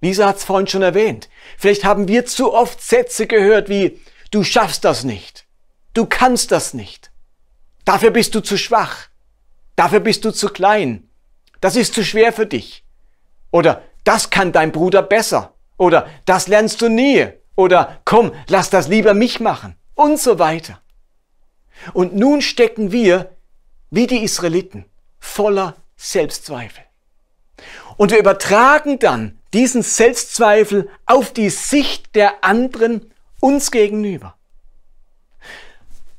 Lisa 0.00 0.26
hat 0.28 0.36
es 0.36 0.44
vorhin 0.44 0.66
schon 0.66 0.82
erwähnt. 0.82 1.28
Vielleicht 1.56 1.84
haben 1.84 2.08
wir 2.08 2.26
zu 2.26 2.52
oft 2.52 2.82
Sätze 2.82 3.26
gehört 3.26 3.68
wie, 3.68 4.00
du 4.34 4.42
schaffst 4.42 4.84
das 4.84 5.04
nicht, 5.04 5.46
du 5.94 6.06
kannst 6.06 6.50
das 6.50 6.74
nicht, 6.74 7.12
dafür 7.84 8.10
bist 8.10 8.34
du 8.34 8.40
zu 8.40 8.58
schwach, 8.58 9.08
dafür 9.76 10.00
bist 10.00 10.24
du 10.24 10.32
zu 10.32 10.48
klein, 10.48 11.08
das 11.60 11.76
ist 11.76 11.94
zu 11.94 12.04
schwer 12.04 12.32
für 12.32 12.46
dich. 12.46 12.84
Oder 13.50 13.82
das 14.02 14.30
kann 14.30 14.52
dein 14.52 14.72
Bruder 14.72 15.00
besser. 15.00 15.54
Oder 15.78 16.08
das 16.26 16.48
lernst 16.48 16.82
du 16.82 16.88
nie. 16.88 17.28
Oder 17.56 18.00
komm, 18.04 18.32
lass 18.48 18.68
das 18.68 18.88
lieber 18.88 19.14
mich 19.14 19.40
machen. 19.40 19.76
Und 19.94 20.20
so 20.20 20.38
weiter. 20.38 20.80
Und 21.92 22.14
nun 22.14 22.42
stecken 22.42 22.92
wir, 22.92 23.30
wie 23.90 24.06
die 24.06 24.22
Israeliten, 24.22 24.84
voller 25.18 25.76
Selbstzweifel. 25.96 26.84
Und 27.96 28.10
wir 28.10 28.18
übertragen 28.18 28.98
dann 28.98 29.38
diesen 29.52 29.82
Selbstzweifel 29.82 30.90
auf 31.06 31.32
die 31.32 31.48
Sicht 31.48 32.14
der 32.16 32.44
anderen 32.44 33.13
uns 33.44 33.70
gegenüber. 33.70 34.36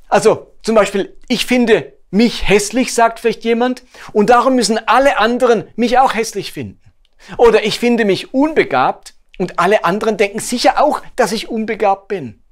Also 0.08 0.54
zum 0.62 0.76
Beispiel, 0.76 1.18
ich 1.28 1.48
finde 1.48 1.94
mich 2.12 2.48
hässlich, 2.48 2.94
sagt 2.94 3.20
vielleicht 3.20 3.44
jemand, 3.44 3.84
und 4.14 4.30
darum 4.30 4.56
müssen 4.56 4.78
alle 4.88 5.18
anderen 5.18 5.68
mich 5.76 5.98
auch 5.98 6.14
hässlich 6.14 6.54
finden. 6.54 6.80
Oder 7.38 7.66
ich 7.66 7.80
finde 7.80 8.06
mich 8.06 8.34
unbegabt 8.34 9.16
und 9.40 9.58
alle 9.58 9.84
anderen 9.84 10.18
denken 10.18 10.40
sicher 10.40 10.82
auch, 10.82 11.02
dass 11.16 11.32
ich 11.32 11.50
unbegabt 11.50 12.08
bin. 12.08 12.44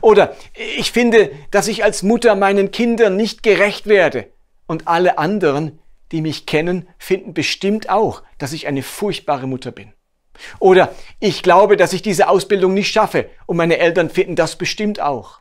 Oder 0.00 0.36
ich 0.76 0.92
finde, 0.92 1.32
dass 1.50 1.66
ich 1.66 1.82
als 1.82 2.04
Mutter 2.04 2.36
meinen 2.36 2.70
Kindern 2.70 3.16
nicht 3.16 3.42
gerecht 3.42 3.88
werde. 3.88 4.28
Und 4.68 4.86
alle 4.86 5.18
anderen, 5.18 5.80
die 6.12 6.20
mich 6.20 6.46
kennen, 6.46 6.88
finden 6.98 7.34
bestimmt 7.34 7.90
auch, 7.90 8.22
dass 8.38 8.52
ich 8.52 8.68
eine 8.68 8.84
furchtbare 8.84 9.48
Mutter 9.48 9.72
bin. 9.72 9.92
Oder 10.58 10.94
ich 11.18 11.42
glaube, 11.42 11.76
dass 11.76 11.92
ich 11.92 12.02
diese 12.02 12.28
Ausbildung 12.28 12.74
nicht 12.74 12.92
schaffe 12.92 13.28
und 13.46 13.56
meine 13.56 13.78
Eltern 13.78 14.10
finden 14.10 14.36
das 14.36 14.56
bestimmt 14.56 15.00
auch. 15.00 15.40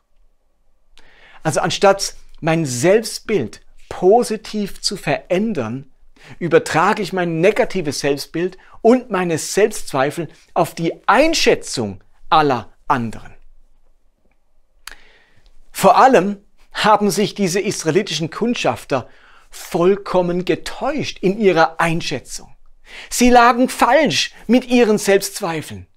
Also 1.44 1.62
anstatt 1.62 2.16
mein 2.42 2.66
Selbstbild 2.66 3.62
positiv 3.88 4.82
zu 4.82 4.98
verändern, 4.98 5.92
übertrage 6.38 7.02
ich 7.02 7.14
mein 7.14 7.42
negatives 7.42 8.02
Selbstbild 8.02 8.58
und 8.82 9.10
meine 9.10 9.38
Selbstzweifel 9.38 10.28
auf 10.54 10.76
die 10.76 10.94
Einschätzung 11.08 12.04
aller 12.30 12.72
anderen. 12.88 13.34
Vor 15.72 15.98
allem 15.98 16.44
haben 16.74 17.10
sich 17.10 17.36
diese 17.36 17.60
israelitischen 17.60 18.30
Kundschafter 18.30 19.08
vollkommen 19.50 20.46
getäuscht 20.46 21.20
in 21.20 21.40
ihrer 21.40 21.80
Einschätzung. 21.80 22.56
Sie 23.10 23.30
lagen 23.30 23.70
falsch 23.70 24.32
mit 24.48 24.66
ihren 24.66 24.98
Selbstzweifeln. 24.98 25.88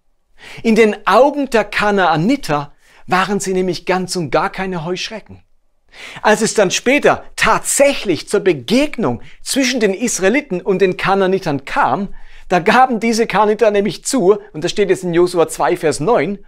In 0.63 0.75
den 0.75 1.07
Augen 1.07 1.51
der 1.51 1.65
Kanaaniter 1.65 2.73
waren 3.07 3.41
sie 3.41 3.53
nämlich 3.53 3.87
ganz 3.87 4.17
und 4.17 4.31
gar 4.31 4.51
keine 4.51 4.85
Heuschrecken. 4.85 5.43
Als 6.23 6.41
es 6.41 6.55
dann 6.55 6.71
später 6.71 7.25
tatsächlich 7.37 8.29
zur 8.29 8.41
Begegnung 8.41 9.23
zwischen 9.43 9.81
den 9.81 9.95
Israeliten 9.95 10.61
und 10.61 10.81
den 10.81 10.97
Kananitern 10.97 11.65
kam, 11.65 12.15
da 12.49 12.59
gaben 12.59 13.01
diese 13.01 13.27
Kananiter 13.27 13.71
nämlich 13.71 14.05
zu, 14.05 14.39
und 14.53 14.65
das 14.65 14.71
steht 14.71 14.91
jetzt 14.91 15.05
in 15.05 15.15
Josua 15.15 15.49
2, 15.49 15.77
Vers 15.77 16.01
9, 16.01 16.39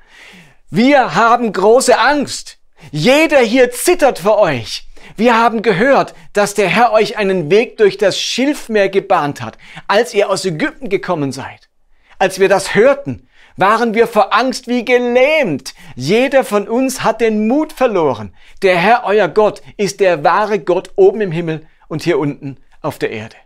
wir 0.70 1.14
haben 1.14 1.52
große 1.52 1.98
Angst. 1.98 2.58
Jeder 2.90 3.38
hier 3.38 3.70
zittert 3.70 4.18
vor 4.18 4.38
euch. 4.38 4.88
Wir 5.16 5.38
haben 5.38 5.62
gehört, 5.62 6.14
dass 6.32 6.54
der 6.54 6.68
Herr 6.68 6.92
euch 6.92 7.16
einen 7.16 7.50
Weg 7.50 7.76
durch 7.76 7.98
das 7.98 8.18
Schilfmeer 8.18 8.88
gebahnt 8.88 9.40
hat, 9.40 9.58
als 9.88 10.14
ihr 10.14 10.30
aus 10.30 10.44
Ägypten 10.44 10.88
gekommen 10.88 11.32
seid. 11.32 11.68
Als 12.18 12.38
wir 12.38 12.48
das 12.48 12.74
hörten, 12.74 13.28
waren 13.56 13.94
wir 13.94 14.06
vor 14.06 14.34
Angst 14.34 14.66
wie 14.66 14.84
gelähmt. 14.84 15.74
Jeder 15.94 16.44
von 16.44 16.68
uns 16.68 17.04
hat 17.04 17.20
den 17.20 17.46
Mut 17.46 17.72
verloren. 17.72 18.34
Der 18.62 18.76
Herr, 18.76 19.02
euer 19.04 19.28
Gott, 19.28 19.62
ist 19.76 20.00
der 20.00 20.24
wahre 20.24 20.58
Gott 20.58 20.90
oben 20.96 21.20
im 21.20 21.32
Himmel 21.32 21.66
und 21.88 22.02
hier 22.02 22.18
unten 22.18 22.58
auf 22.80 22.98
der 22.98 23.10
Erde. 23.10 23.36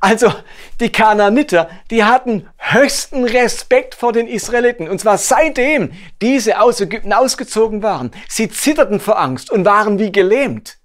Also 0.00 0.32
die 0.80 0.90
Kanaaniter, 0.90 1.68
die 1.90 2.04
hatten 2.04 2.48
höchsten 2.56 3.24
Respekt 3.24 3.94
vor 3.94 4.12
den 4.12 4.26
Israeliten. 4.26 4.88
Und 4.88 5.00
zwar 5.00 5.18
seitdem 5.18 5.92
diese 6.20 6.60
aus 6.60 6.80
Ägypten 6.80 7.12
ausgezogen 7.12 7.82
waren. 7.82 8.10
Sie 8.28 8.48
zitterten 8.48 9.00
vor 9.00 9.18
Angst 9.18 9.50
und 9.50 9.64
waren 9.64 9.98
wie 9.98 10.12
gelähmt. 10.12 10.78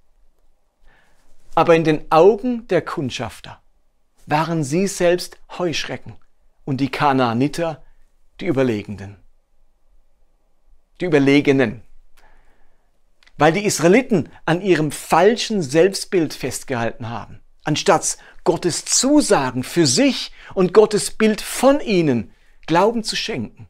Aber 1.55 1.75
in 1.75 1.83
den 1.83 2.11
Augen 2.11 2.67
der 2.67 2.81
Kundschafter 2.81 3.61
waren 4.25 4.63
sie 4.63 4.87
selbst 4.87 5.37
Heuschrecken 5.57 6.15
und 6.65 6.77
die 6.77 6.89
Kanaaniter 6.89 7.83
die 8.39 8.47
Überlegenen. 8.47 9.17
Die 10.99 11.05
Überlegenen. 11.05 11.83
Weil 13.37 13.51
die 13.51 13.65
Israeliten 13.65 14.29
an 14.45 14.61
ihrem 14.61 14.91
falschen 14.91 15.61
Selbstbild 15.61 16.33
festgehalten 16.33 17.09
haben 17.09 17.43
anstatt 17.63 18.17
Gottes 18.43 18.85
Zusagen 18.85 19.63
für 19.63 19.87
sich 19.87 20.31
und 20.53 20.73
Gottes 20.73 21.11
Bild 21.11 21.41
von 21.41 21.79
ihnen 21.79 22.31
Glauben 22.65 23.03
zu 23.03 23.15
schenken, 23.15 23.67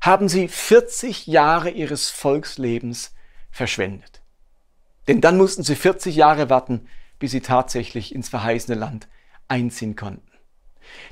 haben 0.00 0.28
sie 0.28 0.48
40 0.48 1.26
Jahre 1.26 1.70
ihres 1.70 2.10
Volkslebens 2.10 3.14
verschwendet. 3.50 4.22
Denn 5.06 5.20
dann 5.20 5.36
mussten 5.36 5.62
sie 5.62 5.76
40 5.76 6.16
Jahre 6.16 6.50
warten, 6.50 6.86
bis 7.18 7.32
sie 7.32 7.40
tatsächlich 7.40 8.14
ins 8.14 8.28
verheißene 8.28 8.78
Land 8.78 9.08
einziehen 9.48 9.96
konnten. 9.96 10.30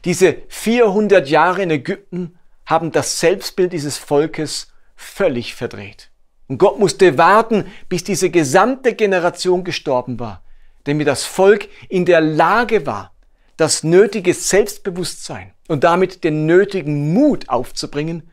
Diese 0.04 0.36
400 0.48 1.28
Jahre 1.28 1.62
in 1.62 1.70
Ägypten 1.70 2.38
haben 2.64 2.92
das 2.92 3.20
Selbstbild 3.20 3.72
dieses 3.72 3.98
Volkes 3.98 4.72
völlig 4.94 5.54
verdreht. 5.54 6.10
Und 6.48 6.58
Gott 6.58 6.78
musste 6.78 7.18
warten, 7.18 7.66
bis 7.88 8.04
diese 8.04 8.30
gesamte 8.30 8.94
Generation 8.94 9.64
gestorben 9.64 10.20
war, 10.20 10.42
damit 10.86 11.06
das 11.06 11.24
Volk 11.24 11.68
in 11.88 12.04
der 12.04 12.20
Lage 12.20 12.86
war, 12.86 13.12
das 13.56 13.82
nötige 13.82 14.34
Selbstbewusstsein 14.34 15.52
und 15.68 15.84
damit 15.84 16.24
den 16.24 16.46
nötigen 16.46 17.12
Mut 17.12 17.48
aufzubringen, 17.48 18.30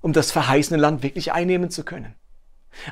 um 0.00 0.12
das 0.12 0.32
verheißene 0.32 0.80
Land 0.80 1.02
wirklich 1.02 1.32
einnehmen 1.32 1.70
zu 1.70 1.84
können. 1.84 2.14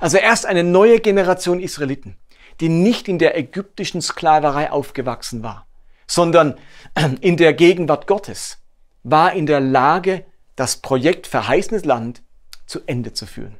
Also 0.00 0.18
erst 0.18 0.46
eine 0.46 0.62
neue 0.62 1.00
Generation 1.00 1.58
Israeliten, 1.60 2.16
die 2.60 2.68
nicht 2.68 3.08
in 3.08 3.18
der 3.18 3.36
ägyptischen 3.36 4.02
Sklaverei 4.02 4.70
aufgewachsen 4.70 5.42
war, 5.42 5.66
sondern 6.06 6.58
in 7.20 7.36
der 7.36 7.52
Gegenwart 7.54 8.06
Gottes, 8.06 8.58
war 9.02 9.32
in 9.32 9.46
der 9.46 9.60
Lage, 9.60 10.24
das 10.56 10.76
Projekt 10.76 11.26
verheißenes 11.26 11.86
Land 11.86 12.22
zu 12.66 12.80
Ende 12.86 13.14
zu 13.14 13.26
führen. 13.26 13.56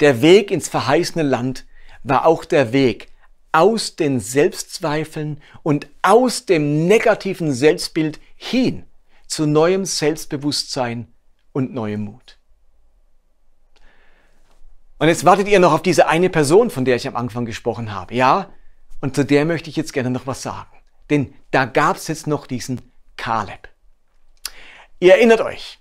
Der 0.00 0.22
Weg 0.22 0.50
ins 0.50 0.68
verheißene 0.68 1.22
Land 1.22 1.66
war 2.02 2.24
auch 2.24 2.44
der 2.44 2.72
Weg 2.72 3.08
aus 3.56 3.96
den 3.96 4.20
Selbstzweifeln 4.20 5.40
und 5.62 5.88
aus 6.02 6.44
dem 6.44 6.86
negativen 6.86 7.54
Selbstbild 7.54 8.20
hin 8.36 8.84
zu 9.26 9.46
neuem 9.46 9.86
Selbstbewusstsein 9.86 11.06
und 11.52 11.72
neuem 11.72 12.02
Mut. 12.02 12.36
Und 14.98 15.08
jetzt 15.08 15.24
wartet 15.24 15.48
ihr 15.48 15.58
noch 15.58 15.72
auf 15.72 15.80
diese 15.80 16.06
eine 16.06 16.28
Person, 16.28 16.68
von 16.68 16.84
der 16.84 16.96
ich 16.96 17.08
am 17.08 17.16
Anfang 17.16 17.46
gesprochen 17.46 17.92
habe. 17.92 18.14
Ja, 18.14 18.50
und 19.00 19.16
zu 19.16 19.24
der 19.24 19.46
möchte 19.46 19.70
ich 19.70 19.76
jetzt 19.76 19.94
gerne 19.94 20.10
noch 20.10 20.26
was 20.26 20.42
sagen. 20.42 20.76
Denn 21.08 21.32
da 21.50 21.64
gab 21.64 21.96
es 21.96 22.08
jetzt 22.08 22.26
noch 22.26 22.46
diesen 22.46 22.82
Kaleb. 23.16 23.70
Ihr 25.00 25.14
erinnert 25.14 25.40
euch, 25.40 25.78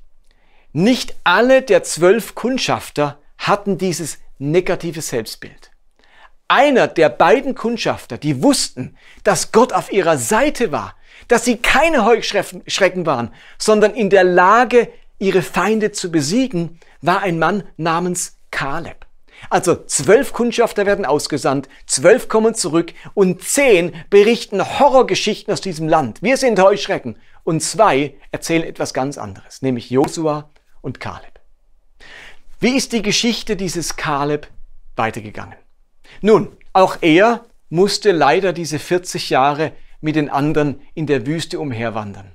nicht 0.72 1.18
alle 1.26 1.62
der 1.62 1.84
zwölf 1.84 2.36
Kundschafter 2.36 3.20
hatten 3.38 3.78
dieses 3.78 4.20
negative 4.38 5.02
Selbstbild. 5.02 5.72
Einer 6.47 6.88
der 6.88 7.10
beiden 7.10 7.55
Kundschafter, 7.55 8.17
die 8.17 8.43
wussten, 8.43 8.95
dass 9.23 9.51
Gott 9.51 9.73
auf 9.73 9.91
ihrer 9.91 10.17
Seite 10.17 10.71
war, 10.71 10.95
dass 11.27 11.43
sie 11.43 11.58
keine 11.58 12.05
Heuschrecken 12.05 13.05
waren, 13.05 13.31
sondern 13.58 13.95
in 13.95 14.10
der 14.10 14.23
Lage, 14.23 14.89
ihre 15.17 15.41
Feinde 15.41 15.91
zu 15.91 16.12
besiegen, 16.12 16.79
war 17.01 17.21
ein 17.21 17.39
Mann 17.39 17.63
namens 17.77 18.38
Kaleb. 18.51 19.05
Also 19.49 19.75
zwölf 19.86 20.34
Kundschafter 20.34 20.86
werden 20.86 21.05
ausgesandt, 21.05 21.67
zwölf 21.88 22.29
kommen 22.29 22.55
zurück 22.55 22.93
und 23.13 23.43
zehn 23.43 23.93
berichten 24.10 24.79
Horrorgeschichten 24.79 25.51
aus 25.53 25.62
diesem 25.62 25.88
Land. 25.88 26.21
Wir 26.21 26.38
sind 26.38 26.60
Heuschrecken. 26.62 27.17
Und 27.43 27.62
zwei 27.62 28.15
erzählen 28.31 28.63
etwas 28.63 28.93
ganz 28.93 29.19
anderes, 29.19 29.62
nämlich 29.62 29.91
Josua 29.91 30.49
und 30.81 30.99
Kaleb. 30.99 31.39
Wie 32.60 32.75
ist 32.75 32.91
die 32.91 33.03
Geschichte 33.03 33.55
dieses 33.55 33.95
Kaleb 33.95 34.47
weitergegangen? 34.95 35.55
Nun, 36.22 36.50
auch 36.74 36.98
er 37.02 37.46
musste 37.70 38.12
leider 38.12 38.54
diese 38.54 38.80
40 38.80 39.30
Jahre 39.30 39.72
mit 40.02 40.15
den 40.15 40.30
anderen 40.30 40.82
in 40.94 41.08
der 41.08 41.26
Wüste 41.26 41.60
umherwandern. 41.60 42.32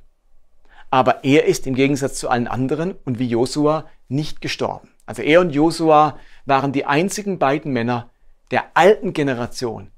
Aber 0.90 1.24
er 1.24 1.44
ist 1.44 1.66
im 1.66 1.74
Gegensatz 1.74 2.18
zu 2.18 2.28
allen 2.28 2.48
anderen 2.48 2.94
und 3.04 3.18
wie 3.18 3.28
Josua 3.28 3.88
nicht 4.08 4.40
gestorben. 4.40 4.88
Also 5.06 5.22
er 5.22 5.40
und 5.40 5.50
Josua 5.50 6.18
waren 6.46 6.72
die 6.72 6.84
einzigen 6.84 7.38
beiden 7.38 7.72
Männer 7.72 8.10
der 8.50 8.64
alten 8.74 9.12
Generation, 9.12 9.90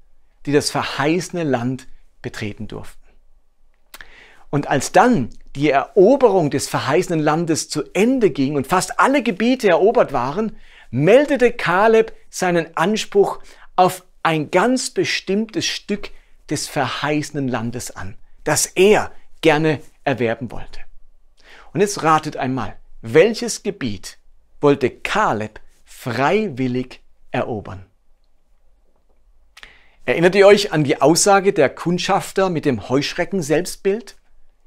die 0.45 0.51
das 0.51 0.69
verheißene 0.69 1.43
Land 1.43 1.87
betreten 2.21 2.67
durften. 2.67 3.01
Und 4.51 4.67
als 4.69 4.91
dann 4.91 5.29
die 5.55 5.71
Eroberung 5.71 6.51
des 6.51 6.67
verheißenen 6.67 7.19
Landes 7.19 7.69
zu 7.69 7.83
Ende 7.93 8.29
ging 8.29 8.55
und 8.55 8.67
fast 8.67 8.99
alle 8.99 9.23
Gebiete 9.23 9.69
erobert 9.69 10.13
waren, 10.13 10.55
meldete 10.91 11.51
Kaleb 11.51 12.13
seinen 12.29 12.77
Anspruch 12.77 13.39
auf 13.75 14.03
ein 14.23 14.51
ganz 14.51 14.89
bestimmtes 14.89 15.65
Stück 15.65 16.11
des 16.49 16.67
verheißenen 16.67 17.47
Landes 17.47 17.91
an, 17.91 18.17
das 18.43 18.65
er 18.65 19.11
gerne 19.41 19.79
erwerben 20.03 20.51
wollte. 20.51 20.79
Und 21.73 21.81
jetzt 21.81 22.03
ratet 22.03 22.37
einmal, 22.37 22.77
welches 23.01 23.63
Gebiet 23.63 24.17
wollte 24.61 24.89
Kaleb 24.89 25.59
freiwillig 25.85 27.01
erobern? 27.31 27.85
Erinnert 30.05 30.35
ihr 30.35 30.47
euch 30.47 30.73
an 30.73 30.83
die 30.83 31.01
Aussage 31.01 31.53
der 31.53 31.69
Kundschafter 31.69 32.49
mit 32.49 32.65
dem 32.65 32.89
Heuschrecken-Selbstbild? 32.89 34.15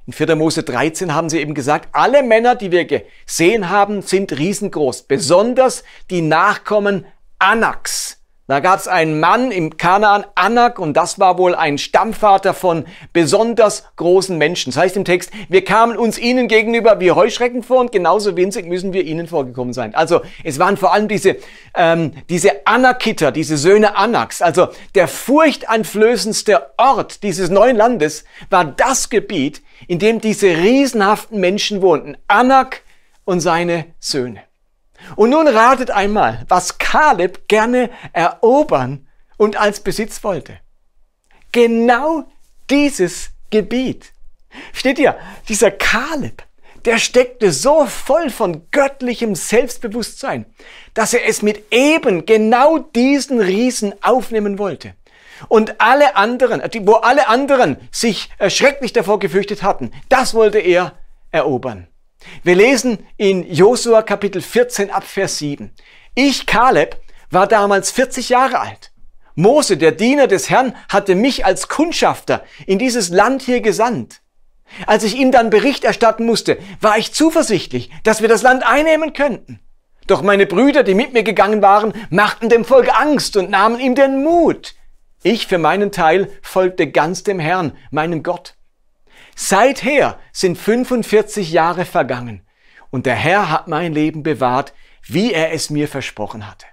In 0.06 0.12
4. 0.12 0.36
Mose 0.36 0.62
13 0.62 1.14
haben 1.14 1.28
sie 1.28 1.40
eben 1.40 1.54
gesagt, 1.54 1.88
alle 1.92 2.22
Männer, 2.22 2.54
die 2.54 2.70
wir 2.70 2.84
gesehen 2.84 3.68
haben, 3.68 4.02
sind 4.02 4.32
riesengroß, 4.38 5.02
besonders 5.02 5.84
die 6.10 6.22
Nachkommen 6.22 7.06
Anaks, 7.38 8.15
da 8.48 8.60
gab 8.60 8.78
es 8.78 8.86
einen 8.86 9.18
Mann 9.18 9.50
im 9.50 9.76
Kanaan, 9.76 10.24
Anak, 10.36 10.78
und 10.78 10.96
das 10.96 11.18
war 11.18 11.36
wohl 11.36 11.56
ein 11.56 11.78
Stammvater 11.78 12.54
von 12.54 12.84
besonders 13.12 13.84
großen 13.96 14.38
Menschen. 14.38 14.70
Das 14.72 14.80
heißt 14.80 14.96
im 14.96 15.04
Text, 15.04 15.32
wir 15.48 15.64
kamen 15.64 15.96
uns 15.96 16.16
ihnen 16.16 16.46
gegenüber 16.46 17.00
wie 17.00 17.10
Heuschrecken 17.10 17.64
vor 17.64 17.80
und 17.80 17.90
genauso 17.90 18.36
winzig 18.36 18.66
müssen 18.66 18.92
wir 18.92 19.02
ihnen 19.02 19.26
vorgekommen 19.26 19.72
sein. 19.72 19.96
Also 19.96 20.20
es 20.44 20.60
waren 20.60 20.76
vor 20.76 20.92
allem 20.92 21.08
diese, 21.08 21.36
ähm, 21.74 22.12
diese 22.28 22.66
Anakiter, 22.68 23.32
diese 23.32 23.56
Söhne 23.56 23.96
Anaks. 23.96 24.40
Also 24.40 24.68
der 24.94 25.08
furchteinflößendste 25.08 26.70
Ort 26.76 27.24
dieses 27.24 27.50
neuen 27.50 27.76
Landes 27.76 28.24
war 28.48 28.64
das 28.64 29.10
Gebiet, 29.10 29.60
in 29.88 29.98
dem 29.98 30.20
diese 30.20 30.46
riesenhaften 30.46 31.40
Menschen 31.40 31.82
wohnten. 31.82 32.16
Anak 32.28 32.82
und 33.24 33.40
seine 33.40 33.86
Söhne. 33.98 34.45
Und 35.14 35.30
nun 35.30 35.46
ratet 35.46 35.90
einmal, 35.90 36.44
was 36.48 36.78
Kaleb 36.78 37.48
gerne 37.48 37.90
erobern 38.12 39.06
und 39.36 39.56
als 39.56 39.80
Besitz 39.80 40.24
wollte. 40.24 40.58
Genau 41.52 42.24
dieses 42.68 43.30
Gebiet. 43.50 44.12
Steht 44.72 44.98
ihr, 44.98 45.16
dieser 45.48 45.70
Kaleb, 45.70 46.42
der 46.84 46.98
steckte 46.98 47.52
so 47.52 47.86
voll 47.86 48.30
von 48.30 48.70
göttlichem 48.70 49.34
Selbstbewusstsein, 49.34 50.46
dass 50.94 51.14
er 51.14 51.26
es 51.26 51.42
mit 51.42 51.72
eben 51.72 52.26
genau 52.26 52.78
diesen 52.78 53.40
Riesen 53.40 53.94
aufnehmen 54.02 54.58
wollte. 54.58 54.94
Und 55.48 55.80
alle 55.80 56.16
anderen, 56.16 56.62
wo 56.86 56.94
alle 56.94 57.28
anderen 57.28 57.76
sich 57.90 58.30
schrecklich 58.48 58.92
davor 58.92 59.18
gefürchtet 59.18 59.62
hatten, 59.62 59.92
das 60.08 60.32
wollte 60.32 60.58
er 60.58 60.92
erobern. 61.30 61.88
Wir 62.42 62.54
lesen 62.54 62.98
in 63.16 63.50
Josua 63.52 64.02
Kapitel 64.02 64.42
14 64.42 64.90
ab 64.90 65.04
Vers 65.04 65.38
7. 65.38 65.72
Ich, 66.14 66.46
Kaleb, 66.46 66.96
war 67.30 67.46
damals 67.46 67.90
40 67.90 68.28
Jahre 68.28 68.60
alt. 68.60 68.92
Mose, 69.34 69.76
der 69.76 69.92
Diener 69.92 70.26
des 70.26 70.48
Herrn, 70.48 70.74
hatte 70.88 71.14
mich 71.14 71.44
als 71.44 71.68
Kundschafter 71.68 72.44
in 72.66 72.78
dieses 72.78 73.10
Land 73.10 73.42
hier 73.42 73.60
gesandt. 73.60 74.22
Als 74.86 75.04
ich 75.04 75.14
ihm 75.14 75.30
dann 75.30 75.50
Bericht 75.50 75.84
erstatten 75.84 76.24
musste, 76.24 76.58
war 76.80 76.98
ich 76.98 77.12
zuversichtlich, 77.12 77.90
dass 78.02 78.22
wir 78.22 78.28
das 78.28 78.42
Land 78.42 78.66
einnehmen 78.66 79.12
könnten. 79.12 79.60
Doch 80.06 80.22
meine 80.22 80.46
Brüder, 80.46 80.82
die 80.82 80.94
mit 80.94 81.12
mir 81.12 81.22
gegangen 81.22 81.62
waren, 81.62 81.92
machten 82.10 82.48
dem 82.48 82.64
Volk 82.64 82.88
Angst 82.98 83.36
und 83.36 83.50
nahmen 83.50 83.80
ihm 83.80 83.94
den 83.94 84.22
Mut. 84.22 84.74
Ich 85.22 85.46
für 85.46 85.58
meinen 85.58 85.92
Teil 85.92 86.30
folgte 86.42 86.90
ganz 86.90 87.22
dem 87.22 87.40
Herrn, 87.40 87.72
meinem 87.90 88.22
Gott. 88.22 88.55
Seither 89.38 90.18
sind 90.32 90.56
45 90.56 91.52
Jahre 91.52 91.84
vergangen 91.84 92.40
und 92.90 93.04
der 93.04 93.14
Herr 93.14 93.50
hat 93.50 93.68
mein 93.68 93.92
Leben 93.92 94.22
bewahrt, 94.22 94.72
wie 95.06 95.32
er 95.34 95.52
es 95.52 95.68
mir 95.68 95.88
versprochen 95.88 96.48
hatte. 96.48 96.64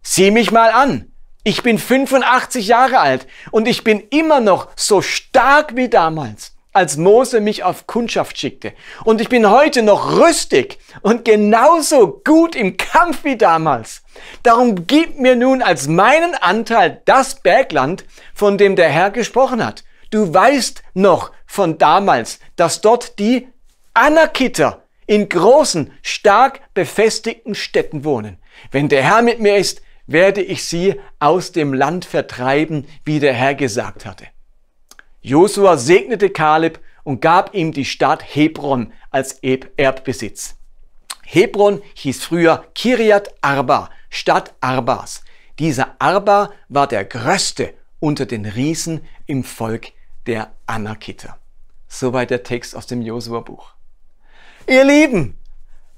Sieh 0.00 0.30
mich 0.30 0.52
mal 0.52 0.70
an. 0.70 1.10
Ich 1.42 1.64
bin 1.64 1.78
85 1.78 2.68
Jahre 2.68 3.00
alt 3.00 3.26
und 3.50 3.66
ich 3.66 3.82
bin 3.82 4.00
immer 4.10 4.38
noch 4.40 4.68
so 4.76 5.02
stark 5.02 5.74
wie 5.74 5.88
damals, 5.88 6.54
als 6.72 6.96
Mose 6.96 7.40
mich 7.40 7.64
auf 7.64 7.88
Kundschaft 7.88 8.38
schickte. 8.38 8.72
Und 9.04 9.20
ich 9.20 9.28
bin 9.28 9.50
heute 9.50 9.82
noch 9.82 10.16
rüstig 10.16 10.78
und 11.02 11.24
genauso 11.24 12.22
gut 12.24 12.54
im 12.54 12.76
Kampf 12.76 13.24
wie 13.24 13.36
damals. 13.36 14.02
Darum 14.44 14.86
gib 14.86 15.18
mir 15.18 15.34
nun 15.34 15.60
als 15.60 15.88
meinen 15.88 16.36
Anteil 16.36 17.02
das 17.04 17.40
Bergland, 17.40 18.04
von 18.32 18.58
dem 18.58 18.76
der 18.76 18.90
Herr 18.90 19.10
gesprochen 19.10 19.66
hat. 19.66 19.82
Du 20.10 20.32
weißt 20.32 20.84
noch, 20.94 21.32
von 21.54 21.78
damals, 21.78 22.40
dass 22.56 22.80
dort 22.80 23.18
die 23.20 23.46
Anakiter 23.94 24.82
in 25.06 25.28
großen, 25.28 25.92
stark 26.02 26.60
befestigten 26.74 27.54
Städten 27.54 28.04
wohnen. 28.04 28.38
Wenn 28.72 28.88
der 28.88 29.04
Herr 29.04 29.22
mit 29.22 29.38
mir 29.38 29.56
ist, 29.56 29.80
werde 30.08 30.42
ich 30.42 30.64
sie 30.64 31.00
aus 31.20 31.52
dem 31.52 31.72
Land 31.72 32.06
vertreiben, 32.06 32.88
wie 33.04 33.20
der 33.20 33.34
Herr 33.34 33.54
gesagt 33.54 34.04
hatte. 34.04 34.26
Josua 35.22 35.76
segnete 35.76 36.30
Kaleb 36.30 36.80
und 37.04 37.20
gab 37.20 37.54
ihm 37.54 37.72
die 37.72 37.84
Stadt 37.84 38.24
Hebron 38.34 38.92
als 39.10 39.38
Erbbesitz. 39.42 40.56
Hebron 41.22 41.82
hieß 41.94 42.24
früher 42.24 42.64
Kiriat 42.74 43.32
Arba, 43.40 43.90
Stadt 44.10 44.54
Arbas. 44.60 45.22
Dieser 45.60 45.94
Arba 46.00 46.50
war 46.68 46.88
der 46.88 47.04
größte 47.04 47.74
unter 48.00 48.26
den 48.26 48.44
Riesen 48.44 49.06
im 49.26 49.44
Volk 49.44 49.92
der 50.26 50.52
Anakiter. 50.66 51.38
Soweit 51.96 52.30
der 52.30 52.42
Text 52.42 52.74
aus 52.74 52.88
dem 52.88 53.02
Josua-Buch. 53.02 53.72
Ihr 54.66 54.82
Lieben, 54.82 55.38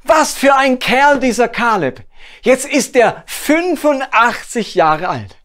was 0.05 0.35
für 0.35 0.55
ein 0.55 0.79
Kerl 0.79 1.21
dieser 1.21 1.49
Kaleb. 1.49 2.03
Jetzt 2.43 2.67
ist 2.67 2.97
er 2.97 3.25
85 3.25 4.75
Jahre 4.75 5.09
alt 5.09 5.39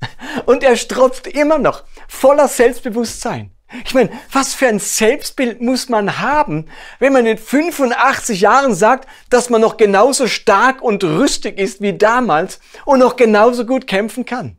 und 0.45 0.61
er 0.65 0.75
strotzt 0.75 1.25
immer 1.25 1.57
noch 1.57 1.85
voller 2.09 2.49
Selbstbewusstsein. 2.49 3.51
Ich 3.85 3.93
meine, 3.93 4.09
was 4.33 4.53
für 4.53 4.67
ein 4.67 4.79
Selbstbild 4.79 5.61
muss 5.61 5.87
man 5.87 6.19
haben, 6.19 6.65
wenn 6.99 7.13
man 7.13 7.25
in 7.27 7.37
85 7.37 8.41
Jahren 8.41 8.75
sagt, 8.75 9.07
dass 9.29 9.49
man 9.49 9.61
noch 9.61 9.77
genauso 9.77 10.27
stark 10.27 10.81
und 10.81 11.01
rüstig 11.05 11.59
ist 11.59 11.79
wie 11.79 11.97
damals 11.97 12.59
und 12.83 12.99
noch 12.99 13.15
genauso 13.15 13.65
gut 13.65 13.87
kämpfen 13.87 14.25
kann? 14.25 14.57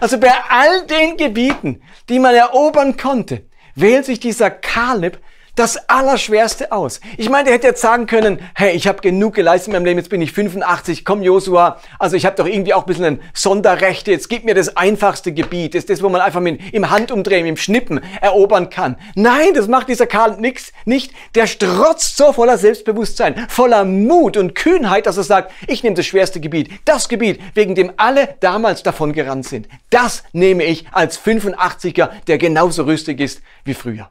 Also 0.00 0.18
bei 0.18 0.32
all 0.48 0.86
den 0.86 1.18
Gebieten, 1.18 1.82
die 2.08 2.18
man 2.18 2.34
erobern 2.34 2.96
konnte, 2.96 3.47
wählt 3.80 4.06
sich 4.06 4.20
dieser 4.20 4.50
Kaleb 4.50 5.18
das 5.58 5.88
Allerschwerste 5.88 6.70
aus. 6.70 7.00
Ich 7.16 7.28
meine, 7.28 7.44
der 7.44 7.54
hätte 7.54 7.66
jetzt 7.66 7.80
sagen 7.80 8.06
können, 8.06 8.38
hey, 8.54 8.76
ich 8.76 8.86
habe 8.86 9.00
genug 9.00 9.34
geleistet 9.34 9.68
in 9.68 9.72
meinem 9.72 9.86
Leben, 9.86 9.98
jetzt 9.98 10.08
bin 10.08 10.22
ich 10.22 10.32
85, 10.32 11.04
komm 11.04 11.20
Josua, 11.20 11.80
also 11.98 12.16
ich 12.16 12.26
habe 12.26 12.36
doch 12.36 12.46
irgendwie 12.46 12.74
auch 12.74 12.82
ein 12.82 12.86
bisschen 12.86 13.04
ein 13.04 13.20
Sonderrechte, 13.34 14.12
jetzt 14.12 14.28
gib 14.28 14.44
mir 14.44 14.54
das 14.54 14.76
einfachste 14.76 15.32
Gebiet, 15.32 15.74
das 15.74 15.80
ist 15.80 15.90
das, 15.90 16.02
wo 16.02 16.08
man 16.08 16.20
einfach 16.20 16.40
mit, 16.40 16.72
im 16.72 16.90
Handumdrehen, 16.90 17.46
im 17.46 17.56
Schnippen 17.56 18.00
erobern 18.20 18.70
kann. 18.70 18.96
Nein, 19.16 19.52
das 19.54 19.66
macht 19.66 19.88
dieser 19.88 20.06
Karl 20.06 20.36
nix, 20.38 20.72
nicht. 20.84 21.12
Der 21.34 21.46
strotzt 21.48 22.16
so 22.16 22.32
voller 22.32 22.58
Selbstbewusstsein, 22.58 23.46
voller 23.48 23.84
Mut 23.84 24.36
und 24.36 24.54
Kühnheit, 24.54 25.06
dass 25.06 25.16
er 25.16 25.24
sagt, 25.24 25.52
ich 25.66 25.82
nehme 25.82 25.96
das 25.96 26.06
schwerste 26.06 26.38
Gebiet, 26.40 26.70
das 26.84 27.08
Gebiet, 27.08 27.40
wegen 27.54 27.74
dem 27.74 27.92
alle 27.96 28.36
damals 28.40 28.84
davon 28.84 29.12
gerannt 29.12 29.46
sind. 29.46 29.68
Das 29.90 30.22
nehme 30.32 30.64
ich 30.64 30.86
als 30.92 31.20
85er, 31.20 32.10
der 32.28 32.38
genauso 32.38 32.84
rüstig 32.84 33.20
ist 33.20 33.42
wie 33.64 33.74
früher. 33.74 34.10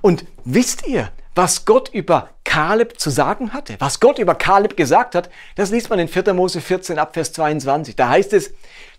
Und 0.00 0.24
wisst 0.44 0.86
ihr, 0.86 1.10
was 1.34 1.64
Gott 1.64 1.88
über 1.92 2.30
Kaleb 2.44 3.00
zu 3.00 3.10
sagen 3.10 3.52
hatte? 3.52 3.76
Was 3.80 4.00
Gott 4.00 4.18
über 4.18 4.34
Kaleb 4.34 4.76
gesagt 4.76 5.14
hat, 5.14 5.30
das 5.56 5.70
liest 5.70 5.90
man 5.90 5.98
in 5.98 6.08
4. 6.08 6.32
Mose 6.34 6.60
14 6.60 6.98
ab 6.98 7.14
Vers 7.14 7.32
22. 7.32 7.96
Da 7.96 8.08
heißt 8.08 8.32
es, 8.32 8.52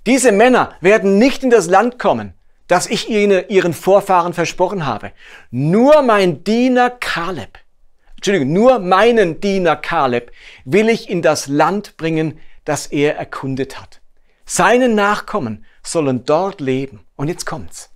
diese 0.06 0.32
Männer 0.32 0.76
werden 0.82 1.18
nicht 1.18 1.44
in 1.44 1.50
das 1.50 1.68
Land 1.68 1.98
kommen, 1.98 2.34
das 2.68 2.88
ich 2.88 3.10
ihnen, 3.10 3.48
ihren 3.48 3.74
Vorfahren 3.74 4.34
versprochen 4.34 4.86
habe. 4.86 5.12
Nur 5.52 6.02
mein 6.02 6.44
Diener 6.44 6.90
Kaleb, 6.90 7.58
Entschuldigung, 8.16 8.54
nur 8.54 8.80
meinen 8.80 9.40
Diener 9.40 9.76
Kaleb 9.76 10.32
will 10.66 10.90
ich 10.90 11.10
in 11.10 11.22
das 11.22 11.48
Land 11.48 11.96
bringen, 11.96 12.40
das 12.66 12.88
er 12.88 13.16
erkundet 13.16 13.80
hat. 13.80 14.02
Seine 14.46 14.90
Nachkommen 14.90 15.66
sollen 15.84 16.26
dort 16.26 16.62
leben. 16.62 17.06
Und 17.16 17.28
jetzt 17.28 17.46
kommt's. 17.46 17.92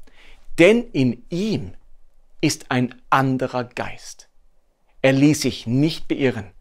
Denn 0.58 0.84
in 0.92 1.26
ihm 1.30 1.74
ist 2.42 2.72
ein 2.72 3.02
anderer 3.10 3.64
Geist. 3.64 4.30
Er 5.02 5.14
ließ 5.14 5.42
sich 5.42 5.68
nicht 5.68 6.08
beirren 6.08 6.52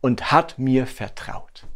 und 0.00 0.30
hat 0.32 0.58
mir 0.58 0.86
vertraut. 0.86 1.66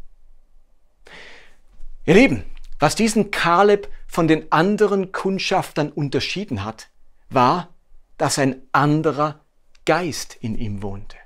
Ihr 2.05 2.15
Lieben, 2.15 2.45
was 2.79 2.95
diesen 2.95 3.31
Kaleb 3.31 3.91
von 4.07 4.27
den 4.27 4.51
anderen 4.51 5.13
Kundschaftern 5.13 5.93
unterschieden 5.93 6.65
hat, 6.65 6.89
war, 7.29 7.69
dass 8.17 8.39
ein 8.39 8.63
anderer 8.73 9.41
Geist 9.85 10.35
in 10.41 10.57
ihm 10.57 10.83
wohnte. 10.83 11.17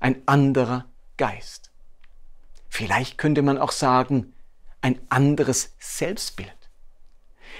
Ein 0.00 0.22
anderer 0.26 0.86
Geist. 1.16 1.70
Vielleicht 2.68 3.18
könnte 3.18 3.42
man 3.42 3.58
auch 3.58 3.72
sagen, 3.72 4.34
ein 4.80 5.00
anderes 5.08 5.74
Selbstbild. 5.78 6.70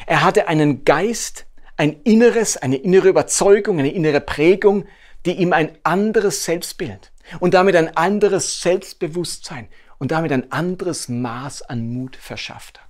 Er 0.07 0.23
hatte 0.23 0.49
einen 0.49 0.85
Geist, 0.85 1.48
ein 1.79 2.03
inneres, 2.03 2.57
eine 2.57 2.77
innere 2.77 3.09
Überzeugung, 3.09 3.79
eine 3.79 3.93
innere 3.93 4.21
Prägung, 4.21 4.85
die 5.25 5.33
ihm 5.33 5.53
ein 5.53 5.79
anderes 5.85 6.45
Selbstbild 6.45 7.13
und 7.41 7.55
damit 7.55 7.77
ein 7.77 7.97
anderes 7.97 8.61
Selbstbewusstsein 8.61 9.69
und 9.99 10.11
damit 10.11 10.33
ein 10.33 10.53
anderes 10.53 11.09
Maß 11.09 11.63
an 11.63 11.89
Mut 11.89 12.17
verschafft 12.17 12.81
hat. 12.81 12.89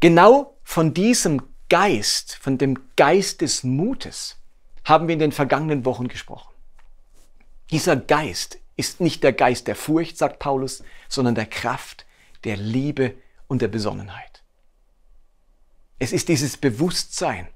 Genau 0.00 0.56
von 0.64 0.94
diesem 0.94 1.42
Geist, 1.68 2.36
von 2.36 2.58
dem 2.58 2.78
Geist 2.96 3.40
des 3.42 3.64
Mutes, 3.64 4.38
haben 4.84 5.08
wir 5.08 5.14
in 5.14 5.18
den 5.18 5.32
vergangenen 5.32 5.84
Wochen 5.84 6.08
gesprochen. 6.08 6.52
Dieser 7.70 7.96
Geist 7.96 8.58
ist 8.76 9.00
nicht 9.00 9.22
der 9.24 9.32
Geist 9.32 9.66
der 9.66 9.76
Furcht, 9.76 10.16
sagt 10.16 10.38
Paulus, 10.38 10.82
sondern 11.08 11.34
der 11.34 11.46
Kraft, 11.46 12.06
der 12.44 12.56
Liebe 12.56 13.14
und 13.48 13.62
der 13.62 13.68
Besonnenheit. 13.68 14.35
Es 15.98 16.12
ist 16.12 16.28
dieses 16.28 16.56
Bewusstsein, 16.56 17.48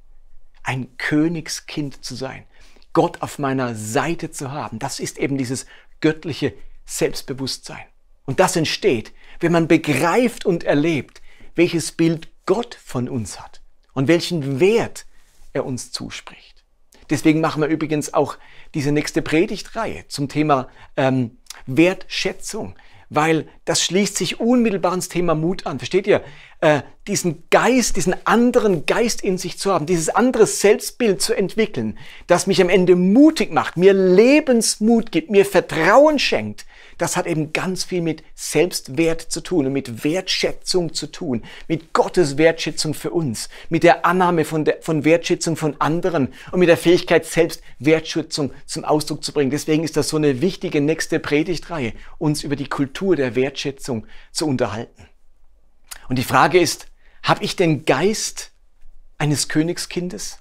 ein 0.62 0.96
Königskind 0.96 2.04
zu 2.04 2.14
sein, 2.14 2.44
Gott 2.92 3.22
auf 3.22 3.38
meiner 3.38 3.74
Seite 3.74 4.30
zu 4.30 4.50
haben. 4.52 4.78
Das 4.78 5.00
ist 5.00 5.18
eben 5.18 5.38
dieses 5.38 5.66
göttliche 6.00 6.54
Selbstbewusstsein. 6.86 7.84
Und 8.24 8.40
das 8.40 8.56
entsteht, 8.56 9.12
wenn 9.40 9.52
man 9.52 9.68
begreift 9.68 10.44
und 10.44 10.64
erlebt, 10.64 11.22
welches 11.54 11.92
Bild 11.92 12.28
Gott 12.46 12.74
von 12.74 13.08
uns 13.08 13.40
hat 13.40 13.60
und 13.92 14.08
welchen 14.08 14.60
Wert 14.60 15.06
er 15.52 15.66
uns 15.66 15.92
zuspricht. 15.92 16.64
Deswegen 17.10 17.40
machen 17.40 17.60
wir 17.60 17.68
übrigens 17.68 18.14
auch 18.14 18.38
diese 18.74 18.92
nächste 18.92 19.20
Predigtreihe 19.20 20.06
zum 20.08 20.28
Thema 20.28 20.68
ähm, 20.96 21.38
Wertschätzung, 21.66 22.76
weil 23.10 23.48
das 23.64 23.82
schließt 23.82 24.16
sich 24.16 24.40
unmittelbar 24.40 24.94
ins 24.94 25.08
Thema 25.08 25.34
Mut 25.34 25.66
an. 25.66 25.78
Versteht 25.78 26.06
ihr? 26.06 26.22
Äh, 26.60 26.82
diesen 27.06 27.44
Geist, 27.50 27.96
diesen 27.96 28.14
anderen 28.24 28.86
Geist 28.86 29.22
in 29.22 29.36
sich 29.36 29.58
zu 29.58 29.72
haben, 29.72 29.86
dieses 29.86 30.08
andere 30.08 30.46
Selbstbild 30.46 31.20
zu 31.20 31.34
entwickeln, 31.34 31.98
das 32.28 32.46
mich 32.46 32.62
am 32.62 32.68
Ende 32.68 32.94
mutig 32.94 33.52
macht, 33.52 33.76
mir 33.76 33.92
Lebensmut 33.92 35.10
gibt, 35.10 35.30
mir 35.30 35.44
Vertrauen 35.44 36.18
schenkt, 36.18 36.66
das 37.00 37.16
hat 37.16 37.26
eben 37.26 37.54
ganz 37.54 37.84
viel 37.84 38.02
mit 38.02 38.22
Selbstwert 38.34 39.22
zu 39.22 39.40
tun 39.40 39.66
und 39.66 39.72
mit 39.72 40.04
Wertschätzung 40.04 40.92
zu 40.92 41.06
tun, 41.06 41.42
mit 41.66 41.94
Gottes 41.94 42.36
Wertschätzung 42.36 42.92
für 42.92 43.10
uns, 43.10 43.48
mit 43.70 43.84
der 43.84 44.04
Annahme 44.04 44.44
von, 44.44 44.66
der, 44.66 44.82
von 44.82 45.04
Wertschätzung 45.04 45.56
von 45.56 45.80
anderen 45.80 46.28
und 46.52 46.60
mit 46.60 46.68
der 46.68 46.76
Fähigkeit, 46.76 47.24
selbst 47.24 47.62
Wertschätzung 47.78 48.52
zum 48.66 48.84
Ausdruck 48.84 49.24
zu 49.24 49.32
bringen. 49.32 49.50
Deswegen 49.50 49.82
ist 49.82 49.96
das 49.96 50.08
so 50.10 50.18
eine 50.18 50.42
wichtige 50.42 50.82
nächste 50.82 51.20
Predigtreihe, 51.20 51.94
uns 52.18 52.44
über 52.44 52.54
die 52.54 52.68
Kultur 52.68 53.16
der 53.16 53.34
Wertschätzung 53.34 54.06
zu 54.30 54.46
unterhalten. 54.46 55.06
Und 56.10 56.16
die 56.16 56.24
Frage 56.24 56.60
ist, 56.60 56.86
habe 57.22 57.42
ich 57.44 57.56
den 57.56 57.86
Geist 57.86 58.50
eines 59.16 59.48
Königskindes? 59.48 60.38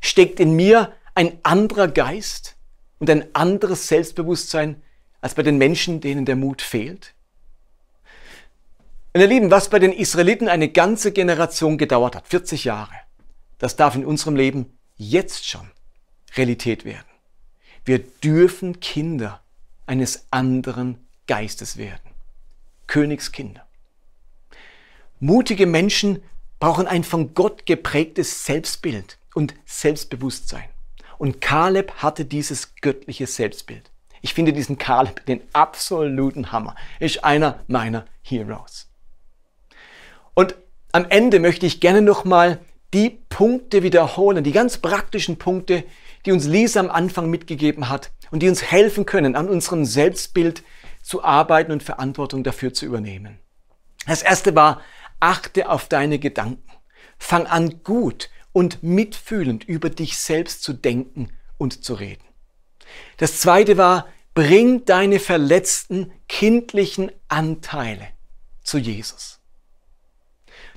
Steckt 0.00 0.40
in 0.40 0.56
mir 0.56 0.92
ein 1.14 1.38
anderer 1.44 1.86
Geist 1.86 2.56
und 2.98 3.08
ein 3.08 3.34
anderes 3.34 3.86
Selbstbewusstsein 3.86 4.82
als 5.20 5.34
bei 5.34 5.42
den 5.42 5.58
Menschen, 5.58 6.00
denen 6.00 6.24
der 6.24 6.36
Mut 6.36 6.62
fehlt? 6.62 7.14
Ihr 9.14 9.26
Lieben, 9.26 9.50
was 9.50 9.70
bei 9.70 9.78
den 9.78 9.92
Israeliten 9.92 10.48
eine 10.48 10.68
ganze 10.68 11.12
Generation 11.12 11.78
gedauert 11.78 12.14
hat, 12.14 12.28
40 12.28 12.64
Jahre, 12.64 12.94
das 13.58 13.76
darf 13.76 13.96
in 13.96 14.06
unserem 14.06 14.36
Leben 14.36 14.78
jetzt 14.96 15.48
schon 15.48 15.68
Realität 16.36 16.84
werden. 16.84 17.06
Wir 17.84 17.98
dürfen 17.98 18.78
Kinder 18.80 19.40
eines 19.86 20.26
anderen 20.30 21.04
Geistes 21.26 21.76
werden. 21.76 22.10
Königskinder. 22.86 23.66
Mutige 25.18 25.66
Menschen 25.66 26.22
brauchen 26.60 26.86
ein 26.86 27.04
von 27.04 27.34
Gott 27.34 27.66
geprägtes 27.66 28.44
Selbstbild 28.44 29.18
und 29.34 29.54
Selbstbewusstsein. 29.64 30.68
Und 31.18 31.40
Kaleb 31.40 31.92
hatte 31.96 32.24
dieses 32.24 32.76
göttliche 32.76 33.26
Selbstbild. 33.26 33.89
Ich 34.22 34.34
finde 34.34 34.52
diesen 34.52 34.78
Kaleb 34.78 35.24
den 35.26 35.40
absoluten 35.52 36.52
Hammer. 36.52 36.76
Ist 36.98 37.24
einer 37.24 37.60
meiner 37.66 38.06
Heroes. 38.22 38.88
Und 40.34 40.54
am 40.92 41.06
Ende 41.08 41.40
möchte 41.40 41.66
ich 41.66 41.80
gerne 41.80 42.02
nochmal 42.02 42.58
die 42.92 43.10
Punkte 43.28 43.82
wiederholen, 43.82 44.42
die 44.42 44.52
ganz 44.52 44.78
praktischen 44.78 45.38
Punkte, 45.38 45.84
die 46.26 46.32
uns 46.32 46.46
Lisa 46.46 46.80
am 46.80 46.90
Anfang 46.90 47.30
mitgegeben 47.30 47.88
hat 47.88 48.10
und 48.30 48.42
die 48.42 48.48
uns 48.48 48.62
helfen 48.62 49.06
können, 49.06 49.36
an 49.36 49.48
unserem 49.48 49.84
Selbstbild 49.84 50.62
zu 51.02 51.24
arbeiten 51.24 51.72
und 51.72 51.82
Verantwortung 51.82 52.42
dafür 52.42 52.74
zu 52.74 52.86
übernehmen. 52.86 53.38
Das 54.06 54.22
erste 54.22 54.54
war, 54.54 54.80
Achte 55.20 55.68
auf 55.68 55.86
deine 55.86 56.18
Gedanken. 56.18 56.70
Fang 57.18 57.46
an 57.46 57.82
gut 57.84 58.30
und 58.52 58.82
mitfühlend 58.82 59.64
über 59.64 59.90
dich 59.90 60.18
selbst 60.18 60.62
zu 60.62 60.72
denken 60.72 61.28
und 61.58 61.84
zu 61.84 61.92
reden. 61.94 62.24
Das 63.16 63.38
zweite 63.40 63.76
war, 63.76 64.08
bring 64.34 64.84
deine 64.84 65.18
verletzten 65.18 66.12
kindlichen 66.28 67.10
Anteile 67.28 68.08
zu 68.62 68.78
Jesus. 68.78 69.40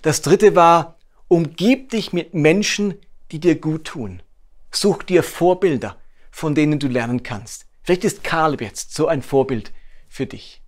Das 0.01 0.21
dritte 0.21 0.55
war, 0.55 0.97
umgib 1.27 1.89
dich 1.89 2.13
mit 2.13 2.33
Menschen, 2.33 2.95
die 3.31 3.39
dir 3.39 3.59
gut 3.59 3.85
tun. 3.85 4.21
Such 4.71 5.03
dir 5.03 5.23
Vorbilder, 5.23 5.97
von 6.31 6.55
denen 6.55 6.79
du 6.79 6.87
lernen 6.87 7.23
kannst. 7.23 7.65
Vielleicht 7.83 8.03
ist 8.03 8.23
Kaleb 8.23 8.61
jetzt 8.61 8.93
so 8.93 9.07
ein 9.07 9.21
Vorbild 9.21 9.71
für 10.07 10.25
dich. 10.25 10.61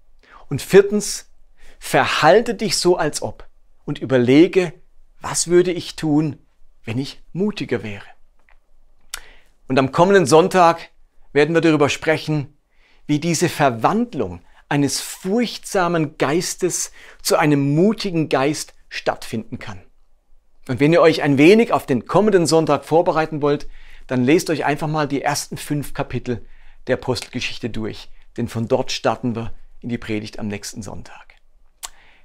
Und 0.47 0.61
viertens, 0.61 1.31
verhalte 1.79 2.55
dich 2.55 2.77
so 2.77 2.97
als 2.97 3.21
ob 3.21 3.47
und 3.85 3.99
überlege, 3.99 4.73
was 5.21 5.47
würde 5.47 5.71
ich 5.71 5.95
tun, 5.95 6.39
wenn 6.83 6.97
ich 6.97 7.21
mutiger 7.33 7.83
wäre. 7.83 8.05
Und 9.67 9.79
am 9.79 9.91
kommenden 9.91 10.25
Sonntag 10.25 10.89
werden 11.35 11.53
wir 11.53 11.61
darüber 11.61 11.89
sprechen, 11.89 12.57
wie 13.07 13.19
diese 13.19 13.49
Verwandlung 13.49 14.41
eines 14.69 15.01
furchtsamen 15.01 16.17
Geistes 16.17 16.91
zu 17.21 17.35
einem 17.35 17.75
mutigen 17.75 18.29
Geist 18.29 18.73
stattfinden 18.87 19.59
kann. 19.59 19.81
Und 20.67 20.79
wenn 20.79 20.93
ihr 20.93 21.01
euch 21.01 21.21
ein 21.21 21.37
wenig 21.37 21.73
auf 21.73 21.85
den 21.85 22.05
kommenden 22.05 22.47
Sonntag 22.47 22.85
vorbereiten 22.85 23.41
wollt, 23.41 23.67
dann 24.07 24.23
lest 24.23 24.49
euch 24.49 24.65
einfach 24.65 24.87
mal 24.87 25.07
die 25.07 25.21
ersten 25.21 25.57
fünf 25.57 25.93
Kapitel 25.93 26.45
der 26.87 26.95
Apostelgeschichte 26.95 27.69
durch, 27.69 28.09
denn 28.37 28.47
von 28.47 28.67
dort 28.67 28.91
starten 28.93 29.35
wir 29.35 29.53
in 29.81 29.89
die 29.89 29.97
Predigt 29.97 30.39
am 30.39 30.47
nächsten 30.47 30.81
Sonntag. 30.81 31.35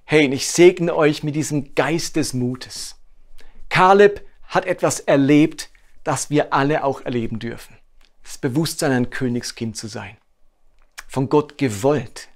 Hey, 0.04 0.32
ich 0.32 0.48
segne 0.48 0.94
euch 0.94 1.24
mit 1.24 1.34
diesem 1.34 1.74
Geist 1.74 2.14
des 2.14 2.32
Mutes. 2.32 2.96
Kaleb 3.70 4.24
hat 4.44 4.66
etwas 4.66 5.00
erlebt, 5.00 5.70
das 6.04 6.30
wir 6.30 6.52
alle 6.52 6.84
auch 6.84 7.02
erleben 7.02 7.40
dürfen. 7.40 7.79
Das 8.22 8.38
Bewusstsein, 8.38 8.92
ein 8.92 9.10
Königskind 9.10 9.76
zu 9.76 9.88
sein. 9.88 10.16
Von 11.08 11.28
Gott 11.28 11.58
gewollt, 11.58 12.28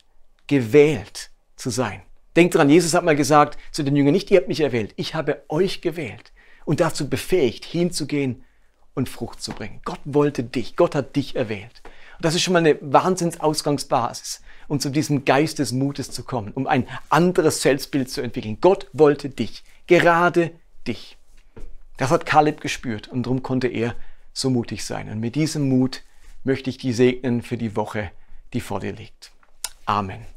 gewählt 0.47 1.31
zu 1.57 1.71
sein. 1.71 2.03
Denkt 2.37 2.55
dran, 2.55 2.69
Jesus 2.69 2.95
hat 2.95 3.05
mal 3.05 3.17
gesagt 3.17 3.59
zu 3.71 3.85
den 3.85 3.95
Jüngern, 3.95 4.13
nicht 4.13 4.31
ihr 4.31 4.39
habt 4.39 4.49
mich 4.49 4.61
erwählt, 4.61 4.93
ich 4.97 5.15
habe 5.15 5.45
euch 5.49 5.81
gewählt 5.81 6.33
und 6.65 6.81
dazu 6.81 7.09
befähigt, 7.09 7.65
hinzugehen 7.65 8.45
und 8.95 9.09
Frucht 9.09 9.43
zu 9.43 9.53
bringen. 9.53 9.81
Gott 9.85 10.01
wollte 10.05 10.43
dich, 10.43 10.77
Gott 10.77 10.95
hat 10.95 11.15
dich 11.17 11.37
erwählt. 11.37 11.83
Und 12.17 12.25
das 12.25 12.35
ist 12.35 12.43
schon 12.43 12.53
mal 12.53 12.61
eine 12.61 12.79
Wahnsinnsausgangsbasis, 12.81 14.41
um 14.69 14.81
zu 14.81 14.91
diesem 14.91 15.25
Geist 15.25 15.59
des 15.59 15.73
Mutes 15.73 16.11
zu 16.11 16.25
kommen, 16.25 16.53
um 16.53 16.67
ein 16.67 16.89
anderes 17.09 17.63
Selbstbild 17.63 18.11
zu 18.11 18.21
entwickeln. 18.21 18.59
Gott 18.61 18.89
wollte 18.93 19.29
dich, 19.29 19.65
gerade 19.87 20.53
dich. 20.87 21.17
Das 21.97 22.11
hat 22.11 22.27
Kaleb 22.27 22.61
gespürt 22.61 23.09
und 23.09 23.27
darum 23.27 23.43
konnte 23.43 23.69
er 23.69 23.95
so 24.35 24.51
mutig 24.51 24.85
sein. 24.85 25.09
Und 25.09 25.21
mit 25.21 25.37
diesem 25.37 25.69
Mut 25.69 26.03
möchte 26.43 26.69
ich 26.69 26.77
dich 26.77 26.97
segnen 26.97 27.41
für 27.41 27.57
die 27.57 27.75
Woche, 27.75 28.11
die 28.53 28.61
vor 28.61 28.81
dir 28.81 28.93
liegt. 28.93 29.33
Amen. 29.87 30.34